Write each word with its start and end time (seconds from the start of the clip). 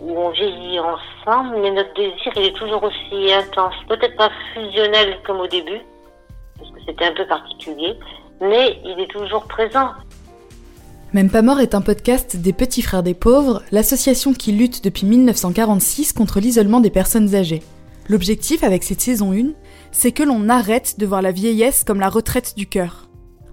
où 0.00 0.18
on 0.18 0.30
vieillit 0.30 0.80
ensemble, 0.80 1.56
mais 1.60 1.70
notre 1.70 1.94
désir, 1.94 2.32
il 2.36 2.44
est 2.44 2.56
toujours 2.56 2.82
aussi 2.82 3.32
intense. 3.32 3.74
Peut-être 3.88 4.16
pas 4.16 4.30
fusionnel 4.54 5.18
comme 5.26 5.40
au 5.40 5.46
début, 5.46 5.80
parce 6.58 6.70
que 6.70 6.78
c'était 6.86 7.04
un 7.04 7.14
peu 7.14 7.26
particulier, 7.26 7.98
mais 8.40 8.78
il 8.84 9.00
est 9.00 9.10
toujours 9.10 9.44
présent. 9.44 9.90
Même 11.12 11.30
pas 11.30 11.42
mort 11.42 11.60
est 11.60 11.74
un 11.74 11.80
podcast 11.80 12.36
des 12.36 12.52
Petits 12.52 12.82
Frères 12.82 13.02
des 13.02 13.14
Pauvres, 13.14 13.62
l'association 13.72 14.32
qui 14.32 14.52
lutte 14.52 14.84
depuis 14.84 15.06
1946 15.06 16.12
contre 16.12 16.38
l'isolement 16.38 16.80
des 16.80 16.90
personnes 16.90 17.34
âgées. 17.34 17.62
L'objectif 18.08 18.62
avec 18.64 18.84
cette 18.84 19.00
saison 19.00 19.32
1, 19.32 19.52
c'est 19.92 20.12
que 20.12 20.22
l'on 20.22 20.48
arrête 20.48 20.98
de 20.98 21.06
voir 21.06 21.20
la 21.20 21.32
vieillesse 21.32 21.84
comme 21.84 22.00
la 22.00 22.08
retraite 22.08 22.54
du 22.56 22.66
cœur. 22.66 23.08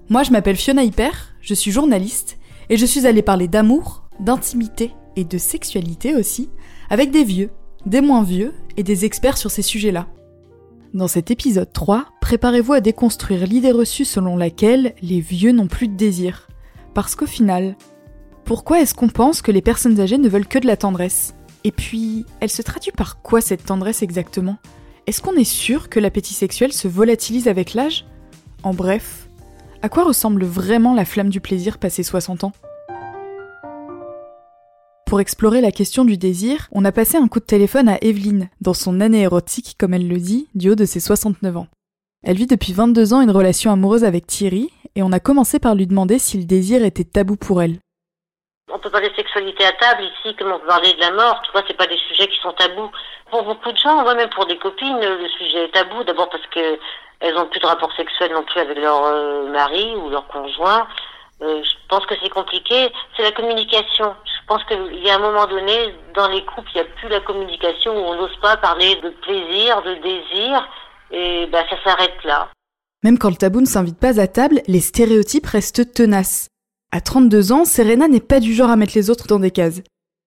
Moi 0.09 0.23
je 0.23 0.32
m'appelle 0.32 0.55
Fiona 0.55 0.83
Hyper, 0.83 1.33
je 1.41 1.54
suis 1.54 1.71
journaliste, 1.71 2.37
et 2.69 2.77
je 2.77 2.86
suis 2.86 3.07
allée 3.07 3.21
parler 3.21 3.47
d'amour, 3.47 4.04
d'intimité 4.19 4.91
et 5.17 5.25
de 5.25 5.37
sexualité 5.37 6.15
aussi, 6.15 6.49
avec 6.89 7.11
des 7.11 7.25
vieux, 7.25 7.49
des 7.85 7.99
moins 7.99 8.23
vieux 8.23 8.53
et 8.77 8.83
des 8.83 9.03
experts 9.03 9.37
sur 9.37 9.51
ces 9.51 9.61
sujets-là. 9.61 10.07
Dans 10.93 11.09
cet 11.09 11.31
épisode 11.31 11.73
3, 11.73 12.05
préparez-vous 12.21 12.73
à 12.73 12.79
déconstruire 12.79 13.45
l'idée 13.45 13.71
reçue 13.71 14.05
selon 14.05 14.37
laquelle 14.37 14.95
les 15.01 15.19
vieux 15.19 15.51
n'ont 15.51 15.67
plus 15.67 15.89
de 15.89 15.97
désir. 15.97 16.47
Parce 16.93 17.15
qu'au 17.15 17.25
final, 17.25 17.75
pourquoi 18.45 18.79
est-ce 18.79 18.93
qu'on 18.93 19.09
pense 19.09 19.41
que 19.41 19.51
les 19.51 19.61
personnes 19.61 19.99
âgées 19.99 20.17
ne 20.17 20.29
veulent 20.29 20.47
que 20.47 20.59
de 20.59 20.67
la 20.67 20.77
tendresse? 20.77 21.35
Et 21.63 21.71
puis, 21.71 22.25
elle 22.39 22.49
se 22.49 22.61
traduit 22.61 22.91
par 22.91 23.21
quoi 23.21 23.41
cette 23.41 23.65
tendresse 23.65 24.01
exactement? 24.01 24.57
Est-ce 25.07 25.21
qu'on 25.21 25.35
est 25.35 25.43
sûr 25.43 25.89
que 25.89 25.99
l'appétit 25.99 26.33
sexuel 26.33 26.71
se 26.71 26.87
volatilise 26.87 27.47
avec 27.47 27.73
l'âge? 27.73 28.05
En 28.63 28.73
bref, 28.73 29.27
à 29.81 29.89
quoi 29.89 30.05
ressemble 30.05 30.45
vraiment 30.45 30.93
la 30.93 31.05
flamme 31.05 31.29
du 31.29 31.41
plaisir 31.41 31.77
passé 31.77 32.03
60 32.03 32.45
ans? 32.45 32.53
Pour 35.08 35.22
explorer 35.22 35.61
la 35.61 35.72
question 35.72 36.03
du 36.03 36.17
désir, 36.17 36.67
on 36.73 36.83
a 36.83 36.91
passé 36.91 37.17
un 37.17 37.30
coup 37.30 37.39
de 37.39 37.45
téléphone 37.45 37.88
à 37.88 37.97
Evelyne, 38.02 38.50
dans 38.59 38.73
son 38.73 39.00
année 39.00 39.22
érotique, 39.22 39.75
comme 39.80 39.94
elle 39.94 40.08
le 40.08 40.17
dit, 40.17 40.49
du 40.53 40.69
haut 40.69 40.75
de 40.75 40.83
ses 40.83 40.99
69 40.99 41.55
ans. 41.55 41.67
Elle 42.23 42.36
vit 42.36 42.45
depuis 42.45 42.73
22 42.73 43.14
ans 43.14 43.22
une 43.22 43.31
relation 43.31 43.72
amoureuse 43.72 44.03
avec 44.03 44.27
Thierry, 44.27 44.69
et 44.95 45.03
on 45.03 45.14
a 45.14 45.22
commencé 45.22 45.59
par 45.59 45.75
lui 45.75 45.88
demander 45.88 46.19
si 46.19 46.38
le 46.38 46.44
désir 46.44 46.83
était 46.83 47.05
tabou 47.05 47.38
pour 47.38 47.61
elle. 47.61 47.77
On 48.69 48.80
peut 48.80 48.89
parler 48.89 49.09
de 49.09 49.16
sexualité 49.16 49.64
à 49.64 49.72
table 49.72 50.03
ici, 50.03 50.36
comme 50.36 50.52
on 50.52 50.59
peut 50.59 50.67
parler 50.67 50.91
de 50.91 50.99
la 50.99 51.11
mort, 51.11 51.42
tu 51.45 51.52
vois, 51.53 51.64
c'est 51.66 51.77
pas 51.77 51.88
des 51.88 51.99
sujets 52.09 52.27
qui 52.27 52.39
sont 52.42 52.52
tabous. 52.52 52.92
Pour 53.31 53.44
beaucoup 53.44 53.71
de 53.71 53.77
gens, 53.77 54.03
même 54.03 54.30
pour 54.31 54.45
des 54.45 54.58
copines, 54.58 54.99
le 54.99 55.30
sujet 55.38 55.66
est 55.66 55.73
tabou, 55.73 56.03
d'abord 56.03 56.30
parce 56.30 56.45
que 56.47 56.77
elles 57.21 57.33
n'ont 57.33 57.47
plus 57.47 57.61
de 57.61 57.66
rapport 57.66 57.94
sexuel 57.94 58.33
non 58.33 58.44
plus 58.44 58.59
avec 58.59 58.77
leur 58.77 59.03
euh, 59.05 59.49
mari 59.49 59.95
ou 59.95 60.09
leur 60.09 60.27
conjoint. 60.27 60.86
Euh, 61.42 61.64
je 61.64 61.75
pense 61.88 62.05
que 62.05 62.16
c'est 62.21 62.30
compliqué. 62.30 62.92
C'est 63.16 63.23
la 63.23 63.31
communication. 63.31 64.16
Je 64.47 64.53
pense 64.53 64.63
qu'il 64.63 65.03
y 65.03 65.09
a 65.09 65.15
un 65.15 65.19
moment 65.19 65.45
donné, 65.45 65.93
dans 66.15 66.29
les 66.29 66.45
couples, 66.45 66.69
il 66.73 66.81
n'y 66.81 66.87
a 66.87 66.89
plus 66.95 67.09
la 67.09 67.19
communication 67.19 67.91
où 67.91 67.99
on 67.99 68.15
n'ose 68.15 68.37
pas 68.41 68.55
parler 68.55 68.95
de 69.03 69.09
plaisir, 69.09 69.81
de 69.81 69.95
désir, 69.95 70.69
et 71.11 71.47
ben, 71.51 71.65
ça 71.69 71.75
s'arrête 71.83 72.23
là. 72.23 72.47
Même 73.03 73.17
quand 73.17 73.29
le 73.29 73.35
tabou 73.35 73.59
ne 73.59 73.65
s'invite 73.65 73.99
pas 73.99 74.21
à 74.21 74.27
table, 74.27 74.61
les 74.67 74.79
stéréotypes 74.79 75.47
restent 75.47 75.93
tenaces. 75.93 76.47
À 76.93 77.01
32 77.01 77.51
ans, 77.51 77.65
Serena 77.65 78.07
n'est 78.07 78.21
pas 78.21 78.39
du 78.39 78.53
genre 78.53 78.69
à 78.69 78.77
mettre 78.77 78.93
les 78.95 79.09
autres 79.09 79.27
dans 79.27 79.39
des 79.39 79.51
cases. 79.51 79.81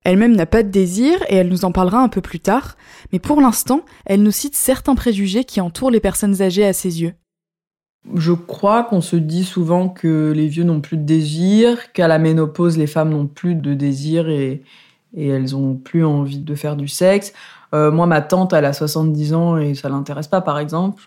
Elle-même 0.05 0.37
n'a 0.37 0.45
pas 0.45 0.63
de 0.63 0.69
désir 0.69 1.23
et 1.31 1.37
elle 1.37 1.49
nous 1.49 1.65
en 1.65 1.73
parlera 1.73 2.01
un 2.01 2.09
peu 2.09 2.21
plus 2.21 2.41
tard, 2.41 2.77
mais 3.15 3.21
pour 3.21 3.41
l'instant, 3.41 3.87
elle 4.05 4.23
nous 4.23 4.33
cite 4.33 4.55
certains 4.55 4.97
préjugés 4.97 5.45
qui 5.45 5.63
entourent 5.63 5.91
les 5.91 6.01
personnes 6.01 6.43
âgées 6.43 6.67
à 6.67 6.75
ses 6.75 7.01
yeux. 7.01 7.15
Je 8.15 8.33
crois 8.33 8.85
qu'on 8.85 9.03
se 9.03 9.17
dit 9.17 9.45
souvent 9.45 9.89
que 9.89 10.33
les 10.35 10.49
vieux 10.49 10.65
n'ont 10.65 10.81
plus 10.81 10.97
de 10.97 11.03
désir, 11.03 11.93
qu'à 11.93 12.09
la 12.09 12.19
ménopause, 12.19 12.79
les 12.79 12.87
femmes 12.87 13.11
n'ont 13.11 13.27
plus 13.27 13.55
de 13.55 13.75
désir 13.75 14.29
et, 14.29 14.63
elles 15.17 15.57
ont 15.57 15.75
plus 15.75 16.05
envie 16.05 16.39
de 16.39 16.55
faire 16.55 16.77
du 16.77 16.87
sexe. 16.87 17.33
Euh, 17.75 17.91
moi, 17.91 18.07
ma 18.07 18.21
tante, 18.21 18.53
elle 18.53 18.65
a 18.65 18.73
70 18.73 19.35
ans 19.35 19.59
et 19.59 19.75
ça 19.75 19.89
l'intéresse 19.89 20.29
pas, 20.29 20.41
par 20.41 20.59
exemple. 20.61 21.03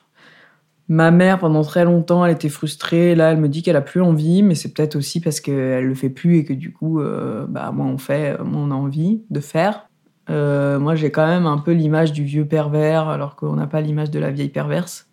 Ma 0.89 1.09
mère, 1.09 1.39
pendant 1.39 1.63
très 1.63 1.85
longtemps, 1.85 2.25
elle 2.25 2.33
était 2.33 2.49
frustrée. 2.49 3.15
Là, 3.15 3.31
elle 3.31 3.39
me 3.39 3.47
dit 3.47 3.63
qu'elle 3.63 3.77
a 3.77 3.81
plus 3.81 4.01
envie, 4.01 4.43
mais 4.43 4.55
c'est 4.55 4.73
peut-être 4.73 4.97
aussi 4.97 5.21
parce 5.21 5.39
qu'elle 5.39 5.85
le 5.85 5.95
fait 5.95 6.09
plus 6.09 6.39
et 6.39 6.45
que 6.45 6.53
du 6.53 6.73
coup, 6.73 6.99
euh, 6.99 7.45
bah, 7.47 7.71
moi, 7.71 7.85
on 7.85 7.97
fait, 7.97 8.31
a 8.37 8.43
envie 8.43 9.21
de 9.29 9.39
faire. 9.39 9.87
Euh, 10.29 10.79
moi, 10.79 10.95
j'ai 10.95 11.11
quand 11.11 11.25
même 11.25 11.45
un 11.45 11.57
peu 11.57 11.71
l'image 11.71 12.11
du 12.11 12.23
vieux 12.25 12.45
pervers, 12.45 13.07
alors 13.07 13.37
qu'on 13.37 13.53
n'a 13.53 13.67
pas 13.67 13.79
l'image 13.81 14.11
de 14.11 14.19
la 14.19 14.31
vieille 14.31 14.49
perverse 14.49 15.07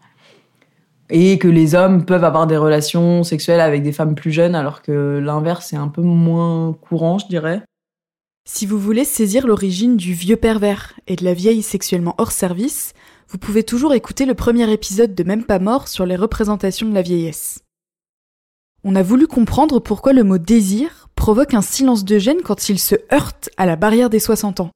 et 1.10 1.38
que 1.38 1.48
les 1.48 1.75
hommes 1.75 2.04
peuvent 2.04 2.25
avoir 2.25 2.47
des 2.47 2.56
relations 2.56 3.25
sexuelles 3.25 3.60
avec 3.60 3.82
des 3.82 3.93
femmes 3.93 4.15
plus 4.15 4.32
jeunes 4.32 4.54
alors 4.54 4.82
que 4.82 5.19
l'inverse 5.22 5.72
est 5.72 5.76
un 5.76 5.88
peu 5.88 6.03
moins 6.03 6.72
courant, 6.72 7.19
je 7.19 7.26
dirais. 7.26 7.62
Si 8.48 8.66
vous 8.66 8.78
voulez 8.78 9.04
saisir 9.04 9.47
l'origine 9.47 9.97
du 9.97 10.15
vieux 10.15 10.37
pervers 10.37 10.94
et 11.06 11.16
de 11.16 11.25
la 11.25 11.34
vieille 11.34 11.62
sexuellement 11.62 12.15
hors 12.19 12.32
service, 12.32 12.94
vous 13.28 13.38
pouvez 13.38 13.62
toujours 13.62 13.94
écouter 13.94 14.25
le 14.25 14.34
premier 14.34 14.71
épisode 14.72 15.15
de 15.15 15.22
Même 15.22 15.44
pas 15.44 15.59
mort 15.59 15.88
sur 15.88 16.06
les 16.06 16.16
représentations 16.16 16.88
de 16.88 16.94
la 16.94 17.03
vieillesse. 17.03 17.60
On 18.82 18.97
a 18.97 19.03
voulu 19.03 19.27
comprendre 19.27 19.78
pourquoi 19.78 20.12
le 20.12 20.25
mot 20.25 20.38
désir 20.38 21.09
provoque 21.15 21.54
un 21.54 21.62
silence 21.62 22.04
de 22.04 22.19
gêne 22.19 22.41
quand 22.42 22.71
il 22.71 22.78
se 22.78 22.97
heurte 23.12 23.50
à 23.56 23.66
la 23.66 23.77
barrière 23.77 24.10
des 24.10 24.19
60 24.19 24.60
ans. 24.60 24.71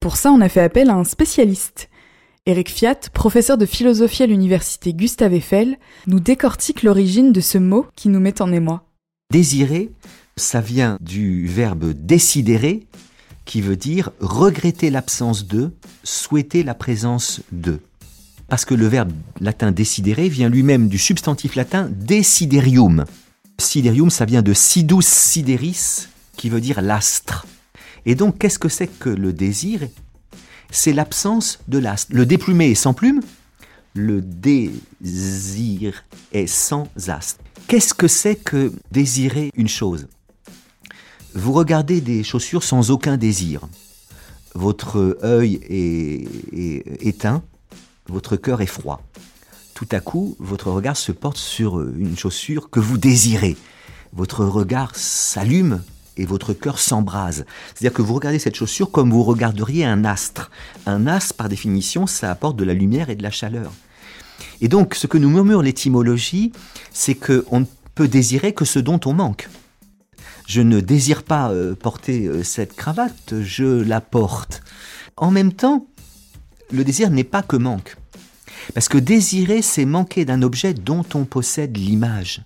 Pour 0.00 0.16
ça, 0.16 0.32
on 0.32 0.40
a 0.40 0.48
fait 0.48 0.60
appel 0.60 0.90
à 0.90 0.94
un 0.94 1.04
spécialiste, 1.04 1.88
Eric 2.46 2.68
Fiat, 2.68 3.08
professeur 3.14 3.56
de 3.56 3.64
philosophie 3.64 4.22
à 4.22 4.26
l'université 4.26 4.92
Gustave 4.92 5.32
Eiffel, 5.32 5.78
nous 6.06 6.20
décortique 6.20 6.82
l'origine 6.82 7.32
de 7.32 7.40
ce 7.40 7.56
mot 7.56 7.86
qui 7.96 8.10
nous 8.10 8.20
met 8.20 8.42
en 8.42 8.52
émoi. 8.52 8.84
Désirer, 9.32 9.90
ça 10.36 10.60
vient 10.60 10.98
du 11.00 11.46
verbe 11.46 11.94
décidérer, 11.94 12.86
qui 13.46 13.62
veut 13.62 13.76
dire 13.76 14.10
regretter 14.20 14.90
l'absence 14.90 15.46
de, 15.46 15.70
souhaiter 16.02 16.62
la 16.64 16.74
présence 16.74 17.40
de. 17.50 17.80
Parce 18.48 18.66
que 18.66 18.74
le 18.74 18.88
verbe 18.88 19.12
latin 19.40 19.72
décidérer 19.72 20.28
vient 20.28 20.50
lui-même 20.50 20.88
du 20.88 20.98
substantif 20.98 21.54
latin 21.54 21.88
desiderium. 21.90 23.06
Siderium, 23.58 24.10
ça 24.10 24.26
vient 24.26 24.42
de 24.42 24.52
sidus 24.52 25.00
sideris, 25.00 26.08
qui 26.36 26.50
veut 26.50 26.60
dire 26.60 26.82
l'astre. 26.82 27.46
Et 28.04 28.14
donc, 28.14 28.36
qu'est-ce 28.36 28.58
que 28.58 28.68
c'est 28.68 28.88
que 28.88 29.08
le 29.08 29.32
désir? 29.32 29.80
C'est 30.74 30.92
l'absence 30.92 31.60
de 31.68 31.78
l'astre. 31.78 32.12
Le 32.12 32.26
déplumé 32.26 32.70
est 32.70 32.74
sans 32.74 32.94
plume, 32.94 33.20
le 33.94 34.20
désir 34.20 36.04
est 36.32 36.48
sans 36.48 36.88
astre. 37.06 37.40
Qu'est-ce 37.68 37.94
que 37.94 38.08
c'est 38.08 38.34
que 38.34 38.72
désirer 38.90 39.50
une 39.54 39.68
chose? 39.68 40.08
Vous 41.34 41.52
regardez 41.52 42.00
des 42.00 42.24
chaussures 42.24 42.64
sans 42.64 42.90
aucun 42.90 43.16
désir. 43.16 43.60
Votre 44.54 45.18
œil 45.22 45.60
est, 45.68 46.28
est 46.52 47.06
éteint, 47.06 47.42
votre 48.08 48.36
cœur 48.36 48.60
est 48.60 48.66
froid. 48.66 49.02
Tout 49.74 49.88
à 49.92 50.00
coup, 50.00 50.36
votre 50.38 50.70
regard 50.70 50.96
se 50.96 51.12
porte 51.12 51.38
sur 51.38 51.80
une 51.80 52.18
chaussure 52.18 52.68
que 52.70 52.80
vous 52.80 52.98
désirez. 52.98 53.56
Votre 54.12 54.44
regard 54.44 54.94
s'allume 54.96 55.82
et 56.16 56.26
votre 56.26 56.52
cœur 56.52 56.78
s'embrase. 56.78 57.44
C'est-à-dire 57.74 57.94
que 57.94 58.02
vous 58.02 58.14
regardez 58.14 58.38
cette 58.38 58.56
chaussure 58.56 58.90
comme 58.90 59.10
vous 59.10 59.22
regarderiez 59.22 59.84
un 59.84 60.04
astre. 60.04 60.50
Un 60.86 61.06
astre, 61.06 61.34
par 61.34 61.48
définition, 61.48 62.06
ça 62.06 62.30
apporte 62.30 62.56
de 62.56 62.64
la 62.64 62.74
lumière 62.74 63.10
et 63.10 63.16
de 63.16 63.22
la 63.22 63.30
chaleur. 63.30 63.72
Et 64.60 64.68
donc, 64.68 64.94
ce 64.94 65.06
que 65.06 65.18
nous 65.18 65.30
murmure 65.30 65.62
l'étymologie, 65.62 66.52
c'est 66.92 67.14
qu'on 67.14 67.60
ne 67.60 67.66
peut 67.94 68.08
désirer 68.08 68.52
que 68.52 68.64
ce 68.64 68.78
dont 68.78 69.00
on 69.04 69.12
manque. 69.12 69.48
Je 70.46 70.60
ne 70.60 70.80
désire 70.80 71.22
pas 71.22 71.50
euh, 71.50 71.74
porter 71.74 72.26
euh, 72.26 72.42
cette 72.42 72.76
cravate, 72.76 73.34
je 73.42 73.82
la 73.82 74.00
porte. 74.00 74.62
En 75.16 75.30
même 75.30 75.52
temps, 75.52 75.86
le 76.70 76.84
désir 76.84 77.10
n'est 77.10 77.24
pas 77.24 77.42
que 77.42 77.56
manque. 77.56 77.96
Parce 78.74 78.88
que 78.88 78.98
désirer, 78.98 79.62
c'est 79.62 79.84
manquer 79.84 80.24
d'un 80.24 80.42
objet 80.42 80.74
dont 80.74 81.04
on 81.14 81.24
possède 81.24 81.76
l'image 81.76 82.42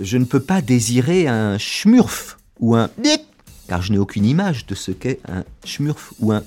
je 0.00 0.18
ne 0.18 0.24
peux 0.24 0.40
pas 0.40 0.60
désirer 0.60 1.26
un 1.28 1.58
schmurf 1.58 2.38
ou 2.60 2.74
un 2.74 2.90
car 3.68 3.82
je 3.82 3.92
n'ai 3.92 3.98
aucune 3.98 4.24
image 4.24 4.66
de 4.66 4.74
ce 4.74 4.90
qu'est 4.90 5.20
un 5.28 5.44
schmurf 5.64 6.12
ou 6.20 6.32
un 6.32 6.42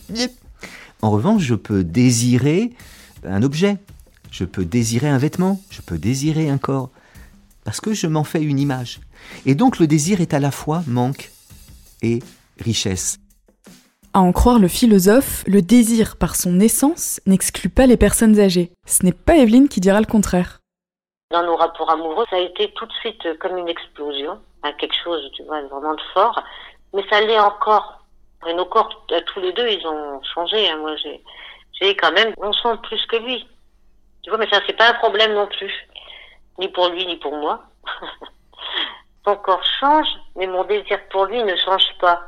En 1.01 1.11
revanche, 1.11 1.43
je 1.43 1.55
peux 1.55 1.83
désirer 1.83 2.73
un 3.23 3.43
objet, 3.43 3.77
je 4.31 4.45
peux 4.45 4.65
désirer 4.65 5.09
un 5.09 5.17
vêtement, 5.17 5.61
je 5.69 5.81
peux 5.81 5.97
désirer 5.97 6.49
un 6.49 6.57
corps, 6.57 6.89
parce 7.63 7.81
que 7.81 7.93
je 7.93 8.07
m'en 8.07 8.23
fais 8.23 8.41
une 8.41 8.59
image. 8.59 8.99
Et 9.45 9.55
donc 9.55 9.79
le 9.79 9.87
désir 9.87 10.21
est 10.21 10.33
à 10.33 10.39
la 10.39 10.51
fois 10.51 10.83
manque 10.87 11.31
et 12.01 12.19
richesse. 12.59 13.19
À 14.13 14.19
en 14.19 14.31
croire 14.31 14.59
le 14.59 14.67
philosophe, 14.67 15.43
le 15.47 15.61
désir 15.61 16.15
par 16.15 16.35
son 16.35 16.59
essence 16.59 17.19
n'exclut 17.25 17.69
pas 17.69 17.87
les 17.87 17.97
personnes 17.97 18.39
âgées. 18.39 18.71
Ce 18.85 19.03
n'est 19.03 19.11
pas 19.11 19.37
Evelyne 19.37 19.67
qui 19.67 19.79
dira 19.79 19.99
le 19.99 20.05
contraire. 20.05 20.61
Dans 21.29 21.43
nos 21.43 21.57
rapports 21.57 21.91
amoureux, 21.91 22.25
ça 22.29 22.37
a 22.37 22.39
été 22.39 22.71
tout 22.71 22.85
de 22.85 22.93
suite 22.93 23.37
comme 23.39 23.57
une 23.57 23.67
explosion, 23.67 24.39
hein, 24.63 24.71
quelque 24.73 24.95
chose, 24.95 25.29
tu 25.33 25.43
vois, 25.43 25.61
vraiment 25.63 25.93
de 25.93 26.01
fort. 26.13 26.41
Mais 26.93 27.03
ça 27.09 27.19
l'est 27.19 27.39
encore. 27.39 27.99
Et 28.47 28.53
nos 28.53 28.65
corps, 28.65 29.05
euh, 29.11 29.19
tous 29.25 29.41
les 29.41 29.51
deux, 29.51 29.67
ils 29.67 29.85
ont 29.85 30.21
changé. 30.23 30.69
Hein. 30.69 30.77
Moi, 30.77 30.95
j'ai, 30.95 31.21
j'ai 31.73 31.95
quand 31.97 32.13
même, 32.13 32.33
on 32.37 32.53
sent 32.53 32.77
plus 32.83 33.05
que 33.07 33.17
lui. 33.17 33.45
Tu 34.23 34.29
vois, 34.29 34.39
mais 34.39 34.49
ça, 34.49 34.61
c'est 34.65 34.77
pas 34.77 34.89
un 34.89 34.93
problème 34.93 35.33
non 35.33 35.47
plus. 35.47 35.73
Ni 36.59 36.69
pour 36.69 36.87
lui, 36.89 37.05
ni 37.05 37.17
pour 37.17 37.35
moi. 37.35 37.61
Mon 39.25 39.35
corps 39.35 39.63
change, 39.81 40.07
mais 40.37 40.47
mon 40.47 40.63
désir 40.63 40.99
pour 41.09 41.25
lui 41.25 41.43
ne 41.43 41.53
change 41.57 41.85
pas. 41.99 42.21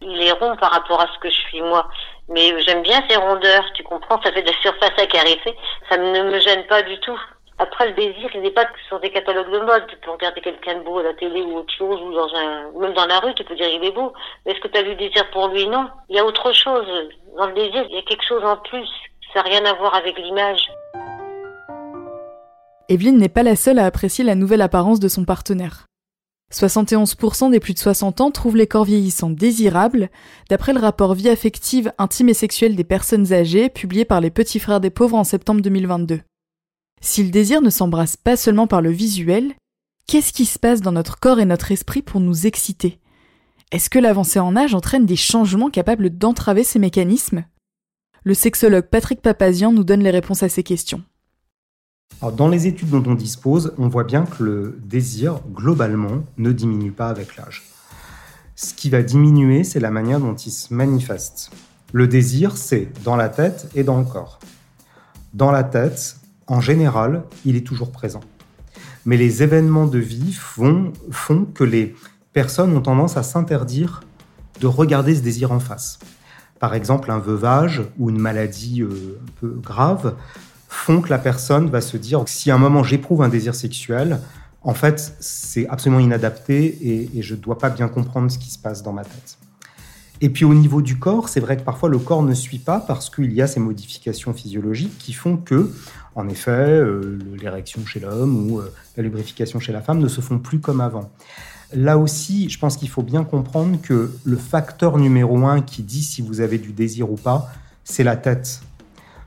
Il 0.00 0.22
est 0.22 0.32
rond 0.32 0.56
par 0.56 0.70
rapport 0.70 0.98
à 0.98 1.06
ce 1.12 1.18
que 1.18 1.28
je 1.28 1.38
suis 1.38 1.60
moi. 1.60 1.86
Mais 2.28 2.58
j'aime 2.62 2.80
bien 2.80 3.04
ces 3.10 3.16
rondeurs, 3.16 3.70
tu 3.74 3.82
comprends, 3.82 4.18
ça 4.22 4.32
fait 4.32 4.40
de 4.40 4.50
la 4.50 4.58
surface 4.62 4.98
à 4.98 5.06
caresser. 5.06 5.54
Ça 5.90 5.98
ne 5.98 6.22
me 6.22 6.40
gêne 6.40 6.66
pas 6.66 6.80
du 6.80 6.98
tout. 7.00 7.20
Après, 7.62 7.88
le 7.88 7.94
désir, 7.94 8.30
il 8.34 8.40
n'est 8.40 8.52
pas 8.52 8.66
sur 8.88 8.98
des 9.00 9.10
catalogues 9.10 9.52
de 9.52 9.58
mode. 9.58 9.86
Tu 9.86 9.96
peux 9.98 10.10
regarder 10.10 10.40
quelqu'un 10.40 10.78
de 10.78 10.82
beau 10.82 10.98
à 10.98 11.02
la 11.02 11.12
télé 11.12 11.42
ou 11.42 11.58
autre 11.58 11.74
chose, 11.76 12.00
ou 12.00 12.10
dans 12.14 12.80
même 12.80 12.94
dans 12.94 13.04
la 13.04 13.20
rue, 13.20 13.34
tu 13.34 13.44
peux 13.44 13.54
dire 13.54 13.68
il 13.68 13.84
est 13.84 13.90
beau. 13.90 14.14
Mais 14.46 14.52
est-ce 14.52 14.60
que 14.60 14.68
tu 14.68 14.78
as 14.78 14.82
du 14.82 14.96
désir 14.96 15.30
pour 15.30 15.48
lui? 15.48 15.68
Non. 15.68 15.86
Il 16.08 16.16
y 16.16 16.18
a 16.18 16.24
autre 16.24 16.54
chose. 16.54 16.86
Dans 17.36 17.44
le 17.44 17.52
désir, 17.52 17.84
il 17.90 17.96
y 17.96 17.98
a 17.98 18.02
quelque 18.02 18.24
chose 18.26 18.42
en 18.42 18.56
plus. 18.56 18.88
Ça 19.34 19.42
n'a 19.42 19.50
rien 19.50 19.64
à 19.66 19.74
voir 19.74 19.94
avec 19.94 20.16
l'image. 20.16 20.70
Evelyne 22.88 23.18
n'est 23.18 23.28
pas 23.28 23.42
la 23.42 23.56
seule 23.56 23.78
à 23.78 23.84
apprécier 23.84 24.24
la 24.24 24.36
nouvelle 24.36 24.62
apparence 24.62 24.98
de 24.98 25.08
son 25.08 25.26
partenaire. 25.26 25.84
71% 26.54 27.50
des 27.50 27.60
plus 27.60 27.74
de 27.74 27.78
60 27.78 28.22
ans 28.22 28.30
trouvent 28.30 28.56
les 28.56 28.66
corps 28.66 28.86
vieillissants 28.86 29.28
désirables, 29.28 30.08
d'après 30.48 30.72
le 30.72 30.80
rapport 30.80 31.12
Vie 31.12 31.28
affective, 31.28 31.92
intime 31.98 32.30
et 32.30 32.34
sexuelle 32.34 32.74
des 32.74 32.84
personnes 32.84 33.34
âgées 33.34 33.68
publié 33.68 34.06
par 34.06 34.22
les 34.22 34.30
Petits 34.30 34.58
Frères 34.60 34.80
des 34.80 34.90
Pauvres 34.90 35.18
en 35.18 35.24
septembre 35.24 35.60
2022. 35.60 36.20
Si 37.02 37.24
le 37.24 37.30
désir 37.30 37.62
ne 37.62 37.70
s'embrasse 37.70 38.16
pas 38.16 38.36
seulement 38.36 38.66
par 38.66 38.82
le 38.82 38.90
visuel, 38.90 39.54
qu'est-ce 40.06 40.32
qui 40.32 40.44
se 40.44 40.58
passe 40.58 40.82
dans 40.82 40.92
notre 40.92 41.18
corps 41.18 41.40
et 41.40 41.46
notre 41.46 41.72
esprit 41.72 42.02
pour 42.02 42.20
nous 42.20 42.46
exciter? 42.46 43.00
Est-ce 43.72 43.88
que 43.88 43.98
l'avancée 43.98 44.40
en 44.40 44.54
âge 44.54 44.74
entraîne 44.74 45.06
des 45.06 45.16
changements 45.16 45.70
capables 45.70 46.10
d'entraver 46.10 46.62
ces 46.62 46.78
mécanismes? 46.78 47.44
Le 48.22 48.34
sexologue 48.34 48.84
Patrick 48.84 49.22
Papazian 49.22 49.72
nous 49.72 49.84
donne 49.84 50.02
les 50.02 50.10
réponses 50.10 50.42
à 50.42 50.50
ces 50.50 50.62
questions. 50.62 51.02
dans 52.36 52.48
les 52.48 52.66
études 52.66 52.90
dont 52.90 53.04
on 53.06 53.14
dispose, 53.14 53.72
on 53.78 53.88
voit 53.88 54.04
bien 54.04 54.26
que 54.26 54.42
le 54.42 54.78
désir, 54.84 55.40
globalement, 55.54 56.24
ne 56.36 56.52
diminue 56.52 56.92
pas 56.92 57.08
avec 57.08 57.36
l'âge. 57.36 57.62
Ce 58.56 58.74
qui 58.74 58.90
va 58.90 59.02
diminuer, 59.02 59.64
c'est 59.64 59.80
la 59.80 59.90
manière 59.90 60.20
dont 60.20 60.34
il 60.34 60.50
se 60.50 60.74
manifeste. 60.74 61.50
Le 61.94 62.06
désir, 62.06 62.58
c'est 62.58 62.92
dans 63.04 63.16
la 63.16 63.30
tête 63.30 63.70
et 63.74 63.84
dans 63.84 63.98
le 63.98 64.04
corps. 64.04 64.38
Dans 65.32 65.50
la 65.50 65.64
tête, 65.64 66.16
en 66.50 66.60
général, 66.60 67.22
il 67.46 67.54
est 67.54 67.66
toujours 67.66 67.92
présent. 67.92 68.20
Mais 69.06 69.16
les 69.16 69.44
événements 69.44 69.86
de 69.86 70.00
vie 70.00 70.32
font, 70.32 70.92
que 71.54 71.64
les 71.64 71.94
personnes 72.32 72.76
ont 72.76 72.80
tendance 72.80 73.16
à 73.16 73.22
s'interdire 73.22 74.02
de 74.60 74.66
regarder 74.66 75.14
ce 75.14 75.20
désir 75.20 75.52
en 75.52 75.60
face. 75.60 76.00
Par 76.58 76.74
exemple, 76.74 77.10
un 77.12 77.20
veuvage 77.20 77.82
ou 77.98 78.10
une 78.10 78.18
maladie 78.18 78.82
euh, 78.82 79.20
un 79.22 79.30
peu 79.40 79.58
grave 79.62 80.16
font 80.68 81.00
que 81.00 81.08
la 81.08 81.18
personne 81.18 81.70
va 81.70 81.80
se 81.80 81.96
dire 81.96 82.24
si 82.26 82.50
à 82.50 82.56
un 82.56 82.58
moment 82.58 82.82
j'éprouve 82.82 83.22
un 83.22 83.28
désir 83.28 83.54
sexuel, 83.54 84.20
en 84.62 84.74
fait, 84.74 85.14
c'est 85.20 85.68
absolument 85.68 86.00
inadapté 86.00 86.64
et, 86.64 87.10
et 87.16 87.22
je 87.22 87.36
ne 87.36 87.40
dois 87.40 87.58
pas 87.58 87.70
bien 87.70 87.88
comprendre 87.88 88.30
ce 88.30 88.38
qui 88.38 88.50
se 88.50 88.58
passe 88.58 88.82
dans 88.82 88.92
ma 88.92 89.04
tête. 89.04 89.38
Et 90.20 90.28
puis 90.28 90.44
au 90.44 90.52
niveau 90.52 90.82
du 90.82 90.98
corps, 90.98 91.28
c'est 91.28 91.40
vrai 91.40 91.56
que 91.56 91.62
parfois 91.62 91.88
le 91.88 91.98
corps 91.98 92.22
ne 92.22 92.34
suit 92.34 92.58
pas 92.58 92.80
parce 92.80 93.08
qu'il 93.08 93.32
y 93.32 93.40
a 93.40 93.46
ces 93.46 93.60
modifications 93.60 94.34
physiologiques 94.34 94.98
qui 94.98 95.14
font 95.14 95.38
que 95.38 95.70
en 96.14 96.28
effet, 96.28 96.50
euh, 96.50 97.18
l'érection 97.40 97.84
chez 97.86 98.00
l'homme 98.00 98.50
ou 98.50 98.58
euh, 98.58 98.72
la 98.96 99.02
lubrification 99.02 99.60
chez 99.60 99.72
la 99.72 99.80
femme 99.80 99.98
ne 99.98 100.08
se 100.08 100.20
font 100.20 100.38
plus 100.38 100.60
comme 100.60 100.80
avant. 100.80 101.10
Là 101.72 101.98
aussi, 101.98 102.48
je 102.48 102.58
pense 102.58 102.76
qu'il 102.76 102.88
faut 102.88 103.02
bien 103.02 103.22
comprendre 103.22 103.80
que 103.80 104.12
le 104.24 104.36
facteur 104.36 104.98
numéro 104.98 105.46
un 105.46 105.60
qui 105.60 105.82
dit 105.82 106.02
si 106.02 106.20
vous 106.20 106.40
avez 106.40 106.58
du 106.58 106.72
désir 106.72 107.10
ou 107.10 107.16
pas, 107.16 107.52
c'est 107.84 108.02
la 108.02 108.16
tête. 108.16 108.62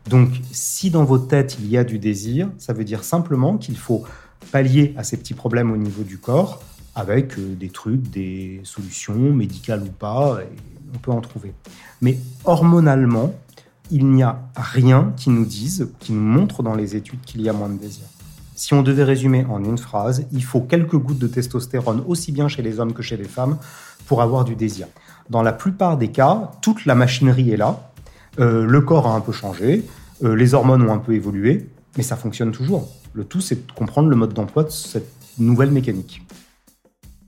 Donc, 0.10 0.30
si 0.52 0.90
dans 0.90 1.06
votre 1.06 1.28
tête 1.28 1.58
il 1.60 1.70
y 1.70 1.78
a 1.78 1.86
du 1.86 2.00
désir, 2.00 2.50
ça 2.58 2.74
veut 2.74 2.84
dire 2.84 3.06
simplement 3.06 3.58
qu'il 3.58 3.78
faut 3.78 4.04
pallier 4.52 4.94
à 4.98 5.06
ces 5.06 5.16
petits 5.16 5.34
problèmes 5.34 5.72
au 5.72 5.78
niveau 5.78 6.04
du 6.04 6.18
corps 6.18 6.62
avec 6.96 7.40
euh, 7.40 7.56
des 7.56 7.70
trucs, 7.70 8.10
des 8.10 8.60
solutions 8.66 9.16
médicales 9.16 9.82
ou 9.84 9.92
pas, 9.92 10.40
on 10.94 10.98
peut 10.98 11.12
en 11.12 11.22
trouver. 11.22 11.54
Mais 12.02 12.20
hormonalement, 12.44 13.34
il 13.92 14.08
n'y 14.08 14.24
a 14.24 14.40
rien 14.56 15.14
qui 15.18 15.30
nous 15.30 15.46
dise, 15.46 15.90
qui 16.00 16.14
nous 16.14 16.22
montre 16.22 16.64
dans 16.64 16.76
les 16.76 16.96
études 16.96 17.22
qu'il 17.22 17.42
y 17.42 17.50
a 17.50 17.54
moins 17.54 17.70
de 17.70 17.78
désir. 17.78 18.06
Si 18.56 18.74
on 18.74 18.84
devait 18.84 19.04
résumer 19.04 19.46
en 19.50 19.64
une 19.64 19.78
phrase, 19.78 20.26
il 20.32 20.44
faut 20.44 20.62
quelques 20.62 20.96
gouttes 20.96 21.20
de 21.20 21.28
testostérone 21.28 22.04
aussi 22.08 22.32
bien 22.32 22.48
chez 22.48 22.62
les 22.62 22.80
hommes 22.80 22.94
que 22.94 23.02
chez 23.02 23.18
les 23.18 23.28
femmes 23.28 23.58
pour 24.06 24.22
avoir 24.22 24.46
du 24.46 24.56
désir. 24.56 24.88
Dans 25.30 25.42
la 25.42 25.54
plupart 25.54 25.98
des 25.98 26.10
cas, 26.10 26.52
toute 26.62 26.86
la 26.86 26.96
machinerie 26.96 27.52
est 27.52 27.58
là, 27.58 27.92
euh, 28.40 28.66
le 28.66 28.82
corps 28.82 29.08
a 29.08 29.16
un 29.16 29.22
peu 29.22 29.32
changé, 29.32 29.84
euh, 30.24 30.36
les 30.36 30.54
hormones 30.54 30.82
ont 30.84 30.94
un 30.94 31.00
peu 31.00 31.14
évolué, 31.14 31.70
mais 31.98 32.04
ça 32.04 32.16
fonctionne 32.16 32.52
toujours. 32.52 32.90
Le 33.14 33.24
tout, 33.24 33.42
c'est 33.42 33.68
de 33.68 33.72
comprendre 33.72 34.10
le 34.10 34.16
mode 34.16 34.34
d'emploi 34.34 34.64
de 34.64 34.70
cette 34.70 35.12
nouvelle 35.38 35.72
mécanique. 35.72 36.22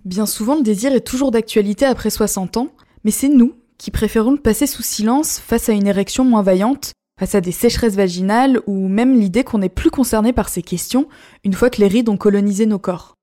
Bien 0.04 0.26
souvent, 0.26 0.56
le 0.56 0.64
désir 0.64 0.94
est 0.94 1.02
toujours 1.02 1.32
d'actualité 1.32 1.86
après 1.86 2.12
60 2.12 2.58
ans, 2.58 2.68
mais 3.04 3.12
c'est 3.12 3.30
nous 3.30 3.54
qui 3.78 3.92
préférons 3.92 4.32
le 4.32 4.38
passer 4.38 4.68
sous 4.68 4.84
silence 4.84 5.40
face 5.40 5.70
à 5.70 5.74
une 5.74 5.88
érection 5.88 6.24
moins 6.24 6.42
vaillante, 6.42 6.94
face 7.20 7.36
à 7.36 7.42
des 7.42 7.52
sécheresses 7.52 7.96
vaginales 7.96 8.62
ou 8.68 8.88
même 8.88 9.20
l'idée 9.20 9.44
qu'on 9.44 9.60
n'est 9.60 9.70
plus 9.70 9.90
concerné 9.90 10.34
par 10.34 10.50
ces 10.50 10.62
questions 10.62 11.08
une 11.44 11.54
fois 11.54 11.70
que 11.70 11.82
les 11.82 11.88
rides 11.88 12.10
ont 12.10 12.18
colonisé 12.18 12.66
nos 12.66 12.80
corps. 12.80 13.16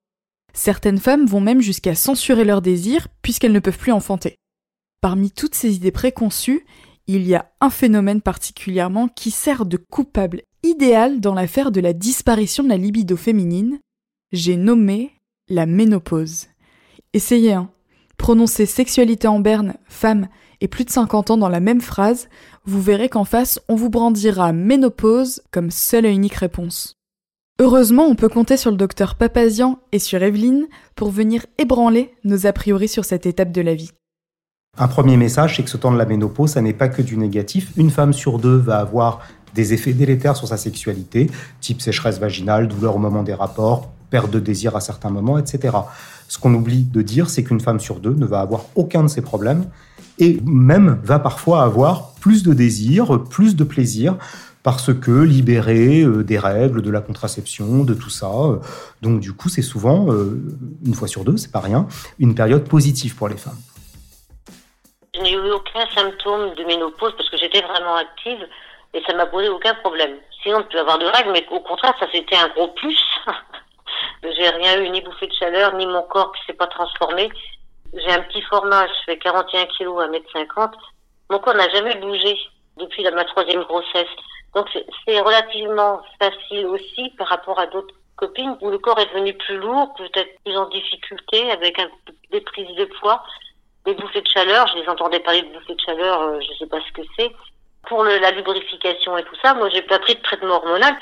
Certaines 0.53 0.99
femmes 0.99 1.25
vont 1.25 1.41
même 1.41 1.61
jusqu'à 1.61 1.95
censurer 1.95 2.43
leur 2.43 2.61
désir 2.61 3.07
puisqu'elles 3.21 3.51
ne 3.51 3.59
peuvent 3.59 3.77
plus 3.77 3.91
enfanter. 3.91 4.35
Parmi 5.01 5.31
toutes 5.31 5.55
ces 5.55 5.75
idées 5.75 5.91
préconçues, 5.91 6.65
il 7.07 7.27
y 7.27 7.35
a 7.35 7.51
un 7.59 7.69
phénomène 7.69 8.21
particulièrement 8.21 9.07
qui 9.09 9.31
sert 9.31 9.65
de 9.65 9.77
coupable 9.77 10.43
idéal 10.63 11.19
dans 11.19 11.33
l'affaire 11.33 11.71
de 11.71 11.81
la 11.81 11.93
disparition 11.93 12.63
de 12.63 12.69
la 12.69 12.77
libido 12.77 13.17
féminine. 13.17 13.79
J'ai 14.31 14.55
nommé 14.55 15.11
la 15.49 15.65
ménopause. 15.65 16.47
Essayez 17.13 17.53
un. 17.53 17.69
Prononcez 18.17 18.65
sexualité 18.65 19.27
en 19.27 19.39
berne, 19.39 19.75
femme 19.87 20.29
et 20.63 20.69
plus 20.69 20.85
de 20.85 20.89
50 20.89 21.31
ans 21.31 21.37
dans 21.37 21.49
la 21.49 21.59
même 21.59 21.81
phrase, 21.81 22.29
vous 22.65 22.81
verrez 22.81 23.09
qu'en 23.09 23.25
face, 23.25 23.59
on 23.67 23.75
vous 23.75 23.89
brandira 23.89 24.53
ménopause 24.53 25.41
comme 25.51 25.69
seule 25.69 26.05
et 26.05 26.11
unique 26.11 26.35
réponse. 26.35 26.95
Heureusement, 27.59 28.05
on 28.05 28.15
peut 28.15 28.29
compter 28.29 28.55
sur 28.55 28.71
le 28.71 28.77
docteur 28.77 29.15
Papazian 29.15 29.77
et 29.91 29.99
sur 29.99 30.23
Evelyne 30.23 30.67
pour 30.95 31.11
venir 31.11 31.45
ébranler 31.57 32.13
nos 32.23 32.47
a 32.47 32.53
priori 32.53 32.87
sur 32.87 33.03
cette 33.03 33.25
étape 33.25 33.51
de 33.51 33.61
la 33.61 33.75
vie. 33.75 33.91
Un 34.77 34.87
premier 34.87 35.17
message, 35.17 35.57
c'est 35.57 35.63
que 35.63 35.69
ce 35.69 35.75
temps 35.75 35.91
de 35.91 35.97
la 35.97 36.05
ménopause, 36.05 36.51
ça 36.51 36.61
n'est 36.61 36.73
pas 36.73 36.87
que 36.87 37.01
du 37.01 37.17
négatif. 37.17 37.73
Une 37.75 37.91
femme 37.91 38.13
sur 38.13 38.39
deux 38.39 38.55
va 38.55 38.79
avoir 38.79 39.19
des 39.53 39.73
effets 39.73 39.93
délétères 39.93 40.37
sur 40.37 40.47
sa 40.47 40.57
sexualité, 40.57 41.29
type 41.59 41.81
sécheresse 41.81 42.19
vaginale, 42.19 42.69
douleur 42.69 42.95
au 42.95 42.99
moment 42.99 43.21
des 43.21 43.33
rapports, 43.33 43.91
perte 44.09 44.31
de 44.31 44.39
désir 44.39 44.77
à 44.77 44.79
certains 44.79 45.09
moments, 45.09 45.37
etc. 45.37 45.77
Ce 46.29 46.39
qu'on 46.39 46.53
oublie 46.53 46.83
de 46.83 47.01
dire, 47.01 47.29
c'est 47.29 47.43
qu'une 47.43 47.59
femme 47.59 47.81
sur 47.81 47.99
deux 47.99 48.15
ne 48.15 48.25
va 48.25 48.39
avoir 48.39 48.65
aucun 48.75 49.03
de 49.03 49.09
ces 49.09 49.21
problèmes 49.21 49.65
et 50.19 50.39
même 50.45 50.99
va 51.03 51.19
parfois 51.19 51.63
avoir 51.63 52.13
plus 52.15 52.43
de 52.43 52.53
désir, 52.53 53.23
plus 53.29 53.55
de 53.55 53.63
plaisir, 53.63 54.17
parce 54.63 54.93
que 54.93 55.11
libérée 55.11 56.01
euh, 56.01 56.23
des 56.23 56.39
règles, 56.39 56.81
de 56.81 56.89
la 56.89 57.01
contraception, 57.01 57.83
de 57.83 57.93
tout 57.93 58.09
ça. 58.09 58.27
Euh, 58.27 58.59
donc 59.01 59.19
du 59.19 59.33
coup, 59.33 59.49
c'est 59.49 59.61
souvent, 59.61 60.11
euh, 60.11 60.41
une 60.85 60.93
fois 60.93 61.07
sur 61.07 61.23
deux, 61.23 61.37
c'est 61.37 61.51
pas 61.51 61.59
rien, 61.59 61.87
une 62.19 62.33
période 62.33 62.67
positive 62.67 63.15
pour 63.15 63.27
les 63.27 63.37
femmes. 63.37 63.59
Je 65.15 65.21
n'ai 65.21 65.33
eu 65.33 65.51
aucun 65.51 65.85
symptôme 65.93 66.55
de 66.55 66.63
ménopause 66.63 67.13
parce 67.17 67.29
que 67.29 67.37
j'étais 67.37 67.61
vraiment 67.61 67.95
active 67.97 68.47
et 68.93 69.01
ça 69.05 69.13
m'a 69.13 69.25
posé 69.25 69.49
aucun 69.49 69.75
problème. 69.75 70.17
Sinon, 70.41 70.61
tu 70.63 70.69
peux 70.69 70.79
avoir 70.79 70.97
de 70.97 71.05
règles, 71.05 71.31
mais 71.33 71.45
au 71.51 71.59
contraire, 71.59 71.93
ça 71.99 72.07
c'était 72.11 72.35
un 72.35 72.47
gros 72.49 72.69
plus. 72.69 72.99
J'ai 74.23 74.49
rien 74.49 74.81
eu, 74.81 74.89
ni 74.89 75.01
bouffé 75.01 75.27
de 75.27 75.33
chaleur, 75.33 75.75
ni 75.75 75.85
mon 75.85 76.01
corps 76.03 76.31
qui 76.31 76.45
s'est 76.45 76.57
pas 76.57 76.67
transformé. 76.67 77.29
J'ai 77.93 78.11
un 78.11 78.21
petit 78.21 78.41
format, 78.43 78.87
je 78.87 79.03
fais 79.05 79.17
41 79.17 79.65
kg 79.65 79.99
à 80.01 80.07
1m50. 80.07 80.71
Mon 81.29 81.39
corps 81.39 81.53
n'a 81.53 81.69
jamais 81.69 81.95
bougé 81.95 82.35
depuis 82.77 83.03
ma 83.03 83.23
troisième 83.25 83.63
grossesse. 83.63 84.09
Donc 84.55 84.67
c'est 85.05 85.19
relativement 85.19 86.01
facile 86.19 86.65
aussi 86.67 87.09
par 87.17 87.27
rapport 87.27 87.59
à 87.59 87.67
d'autres 87.67 87.93
copines 88.15 88.55
où 88.61 88.69
le 88.69 88.77
corps 88.77 88.99
est 88.99 89.07
devenu 89.07 89.33
plus 89.33 89.57
lourd, 89.57 89.93
peut-être 89.95 90.39
plus 90.43 90.55
en 90.57 90.69
difficulté 90.69 91.51
avec 91.51 91.77
des 92.31 92.41
prises 92.41 92.75
de 92.75 92.85
poids, 92.99 93.23
des 93.85 93.93
bouffées 93.93 94.21
de 94.21 94.27
chaleur. 94.27 94.67
Je 94.67 94.81
les 94.81 94.89
entendais 94.89 95.19
parler 95.19 95.41
de 95.41 95.53
bouffées 95.53 95.75
de 95.75 95.81
chaleur, 95.81 96.21
euh, 96.21 96.39
je 96.39 96.57
sais 96.57 96.67
pas 96.67 96.79
ce 96.81 96.91
que 96.93 97.07
c'est. 97.17 97.31
Pour 97.87 98.03
la 98.03 98.31
lubrification 98.31 99.17
et 99.17 99.23
tout 99.23 99.35
ça, 99.43 99.53
moi 99.55 99.69
j'ai 99.69 99.81
pas 99.81 99.99
pris 99.99 100.15
de 100.15 100.21
traitement 100.21 100.55
hormonal. 100.55 100.95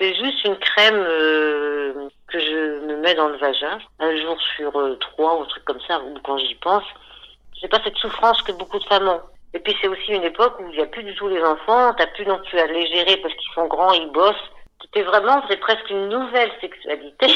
C'est 0.00 0.14
juste 0.14 0.44
une 0.44 0.56
crème 0.56 0.94
euh, 0.96 2.08
que 2.28 2.38
je 2.38 2.86
me 2.86 2.96
mets 2.96 3.14
dans 3.14 3.28
le 3.28 3.36
vagin, 3.36 3.78
un 3.98 4.16
jour 4.16 4.40
sur 4.56 4.74
euh, 4.78 4.96
trois 4.98 5.36
ou 5.36 5.42
un 5.42 5.46
truc 5.46 5.62
comme 5.66 5.80
ça, 5.86 6.00
ou 6.00 6.14
quand 6.24 6.38
j'y 6.38 6.54
pense. 6.54 6.84
J'ai 7.60 7.68
pas 7.68 7.82
cette 7.84 7.98
souffrance 7.98 8.40
que 8.40 8.52
beaucoup 8.52 8.78
de 8.78 8.84
femmes 8.84 9.08
ont. 9.08 9.20
Et 9.52 9.58
puis 9.58 9.76
c'est 9.78 9.88
aussi 9.88 10.12
une 10.12 10.22
époque 10.22 10.58
où 10.58 10.70
il 10.70 10.76
n'y 10.76 10.82
a 10.82 10.86
plus 10.86 11.02
du 11.02 11.14
tout 11.16 11.28
les 11.28 11.42
enfants, 11.42 11.92
t'as 11.98 12.06
plus 12.06 12.24
non 12.24 12.40
plus 12.48 12.58
à 12.58 12.66
les 12.68 12.86
gérer 12.86 13.18
parce 13.18 13.34
qu'ils 13.34 13.52
sont 13.54 13.66
grands, 13.66 13.92
ils 13.92 14.10
bossent. 14.10 14.50
C'était 14.80 15.02
vraiment, 15.02 15.42
c'est 15.50 15.58
presque 15.58 15.90
une 15.90 16.08
nouvelle 16.08 16.50
sexualité. 16.62 17.26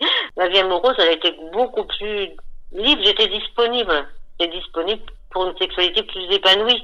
Ma 0.38 0.48
vie 0.48 0.60
amoureuse, 0.60 0.94
elle 0.98 1.08
a 1.08 1.12
été 1.12 1.32
beaucoup 1.52 1.84
plus 1.84 2.30
libre, 2.72 3.02
j'étais 3.02 3.28
disponible. 3.28 4.08
J'étais 4.40 4.56
disponible 4.56 5.02
pour 5.30 5.46
une 5.46 5.58
sexualité 5.58 6.04
plus 6.04 6.24
épanouie 6.30 6.82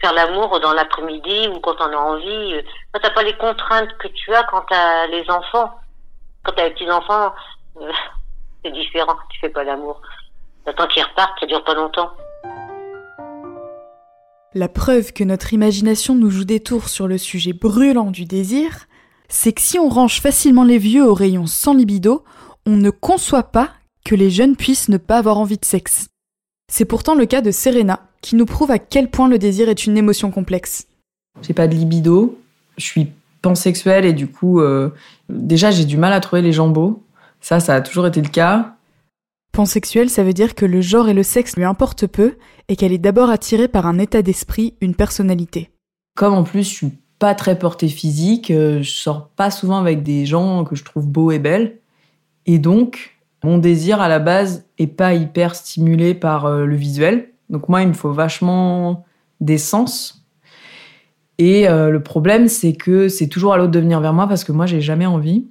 faire 0.00 0.12
l'amour 0.12 0.60
dans 0.60 0.72
l'après-midi 0.72 1.48
ou 1.48 1.60
quand 1.60 1.76
on 1.80 1.92
a 1.92 1.96
envie. 1.96 2.54
Quand 2.92 3.00
t'as 3.00 3.10
pas 3.10 3.22
les 3.22 3.36
contraintes 3.36 3.96
que 3.98 4.08
tu 4.08 4.34
as 4.34 4.42
quand 4.44 4.62
t'as 4.68 5.06
les 5.06 5.28
enfants. 5.30 5.70
Quand 6.44 6.52
t'as 6.56 6.64
les 6.64 6.74
petits 6.74 6.90
enfants, 6.90 7.32
euh, 7.80 7.90
c'est 8.64 8.72
différent. 8.72 9.16
Tu 9.30 9.40
fais 9.40 9.48
pas 9.48 9.64
l'amour. 9.64 10.00
T'attends 10.64 10.86
qu'ils 10.88 11.04
repartent, 11.04 11.38
ça 11.40 11.46
dure 11.46 11.64
pas 11.64 11.74
longtemps. 11.74 12.10
La 14.54 14.68
preuve 14.68 15.12
que 15.12 15.22
notre 15.22 15.52
imagination 15.52 16.14
nous 16.14 16.30
joue 16.30 16.44
des 16.44 16.60
tours 16.60 16.88
sur 16.88 17.06
le 17.06 17.18
sujet 17.18 17.52
brûlant 17.52 18.10
du 18.10 18.24
désir, 18.24 18.86
c'est 19.28 19.52
que 19.52 19.60
si 19.60 19.78
on 19.78 19.88
range 19.88 20.20
facilement 20.20 20.64
les 20.64 20.78
vieux 20.78 21.04
au 21.04 21.14
rayon 21.14 21.46
sans 21.46 21.74
libido, 21.74 22.24
on 22.64 22.76
ne 22.76 22.90
conçoit 22.90 23.52
pas 23.52 23.70
que 24.04 24.14
les 24.14 24.30
jeunes 24.30 24.56
puissent 24.56 24.88
ne 24.88 24.96
pas 24.96 25.18
avoir 25.18 25.38
envie 25.38 25.58
de 25.58 25.64
sexe. 25.64 26.08
C'est 26.68 26.84
pourtant 26.84 27.14
le 27.14 27.26
cas 27.26 27.42
de 27.42 27.50
Serena, 27.50 28.05
qui 28.20 28.36
nous 28.36 28.46
prouve 28.46 28.70
à 28.70 28.78
quel 28.78 29.10
point 29.10 29.28
le 29.28 29.38
désir 29.38 29.68
est 29.68 29.86
une 29.86 29.96
émotion 29.96 30.30
complexe. 30.30 30.86
J'ai 31.42 31.54
pas 31.54 31.68
de 31.68 31.74
libido, 31.74 32.38
je 32.78 32.84
suis 32.84 33.12
pansexuelle 33.42 34.04
et 34.04 34.12
du 34.12 34.26
coup, 34.26 34.60
euh, 34.60 34.90
déjà 35.28 35.70
j'ai 35.70 35.84
du 35.84 35.96
mal 35.96 36.12
à 36.12 36.20
trouver 36.20 36.42
les 36.42 36.52
gens 36.52 36.68
beaux. 36.68 37.02
Ça, 37.40 37.60
ça 37.60 37.74
a 37.74 37.80
toujours 37.80 38.06
été 38.06 38.20
le 38.20 38.28
cas. 38.28 38.76
Pansexuelle, 39.52 40.10
ça 40.10 40.24
veut 40.24 40.32
dire 40.32 40.54
que 40.54 40.66
le 40.66 40.80
genre 40.80 41.08
et 41.08 41.14
le 41.14 41.22
sexe 41.22 41.56
lui 41.56 41.64
importent 41.64 42.06
peu 42.06 42.36
et 42.68 42.76
qu'elle 42.76 42.92
est 42.92 42.98
d'abord 42.98 43.30
attirée 43.30 43.68
par 43.68 43.86
un 43.86 43.98
état 43.98 44.22
d'esprit, 44.22 44.74
une 44.80 44.94
personnalité. 44.94 45.70
Comme 46.16 46.34
en 46.34 46.44
plus 46.44 46.64
je 46.64 46.74
suis 46.74 46.92
pas 47.18 47.34
très 47.34 47.58
portée 47.58 47.88
physique, 47.88 48.50
euh, 48.50 48.82
je 48.82 48.90
sors 48.90 49.28
pas 49.28 49.50
souvent 49.50 49.78
avec 49.78 50.02
des 50.02 50.26
gens 50.26 50.64
que 50.64 50.76
je 50.76 50.84
trouve 50.84 51.06
beaux 51.06 51.30
et 51.30 51.38
belles. 51.38 51.78
Et 52.46 52.58
donc, 52.58 53.16
mon 53.44 53.58
désir 53.58 54.00
à 54.00 54.08
la 54.08 54.18
base 54.18 54.66
est 54.78 54.86
pas 54.86 55.14
hyper 55.14 55.54
stimulé 55.54 56.14
par 56.14 56.46
euh, 56.46 56.64
le 56.64 56.76
visuel. 56.76 57.30
Donc 57.50 57.68
moi, 57.68 57.82
il 57.82 57.88
me 57.88 57.92
faut 57.92 58.12
vachement 58.12 59.04
des 59.40 59.58
sens. 59.58 60.26
Et 61.38 61.68
euh, 61.68 61.90
le 61.90 62.02
problème, 62.02 62.48
c'est 62.48 62.72
que 62.72 63.08
c'est 63.08 63.28
toujours 63.28 63.52
à 63.52 63.58
l'autre 63.58 63.72
de 63.72 63.80
venir 63.80 64.00
vers 64.00 64.12
moi 64.12 64.26
parce 64.26 64.44
que 64.44 64.52
moi, 64.52 64.66
j'ai 64.66 64.80
jamais 64.80 65.06
envie. 65.06 65.48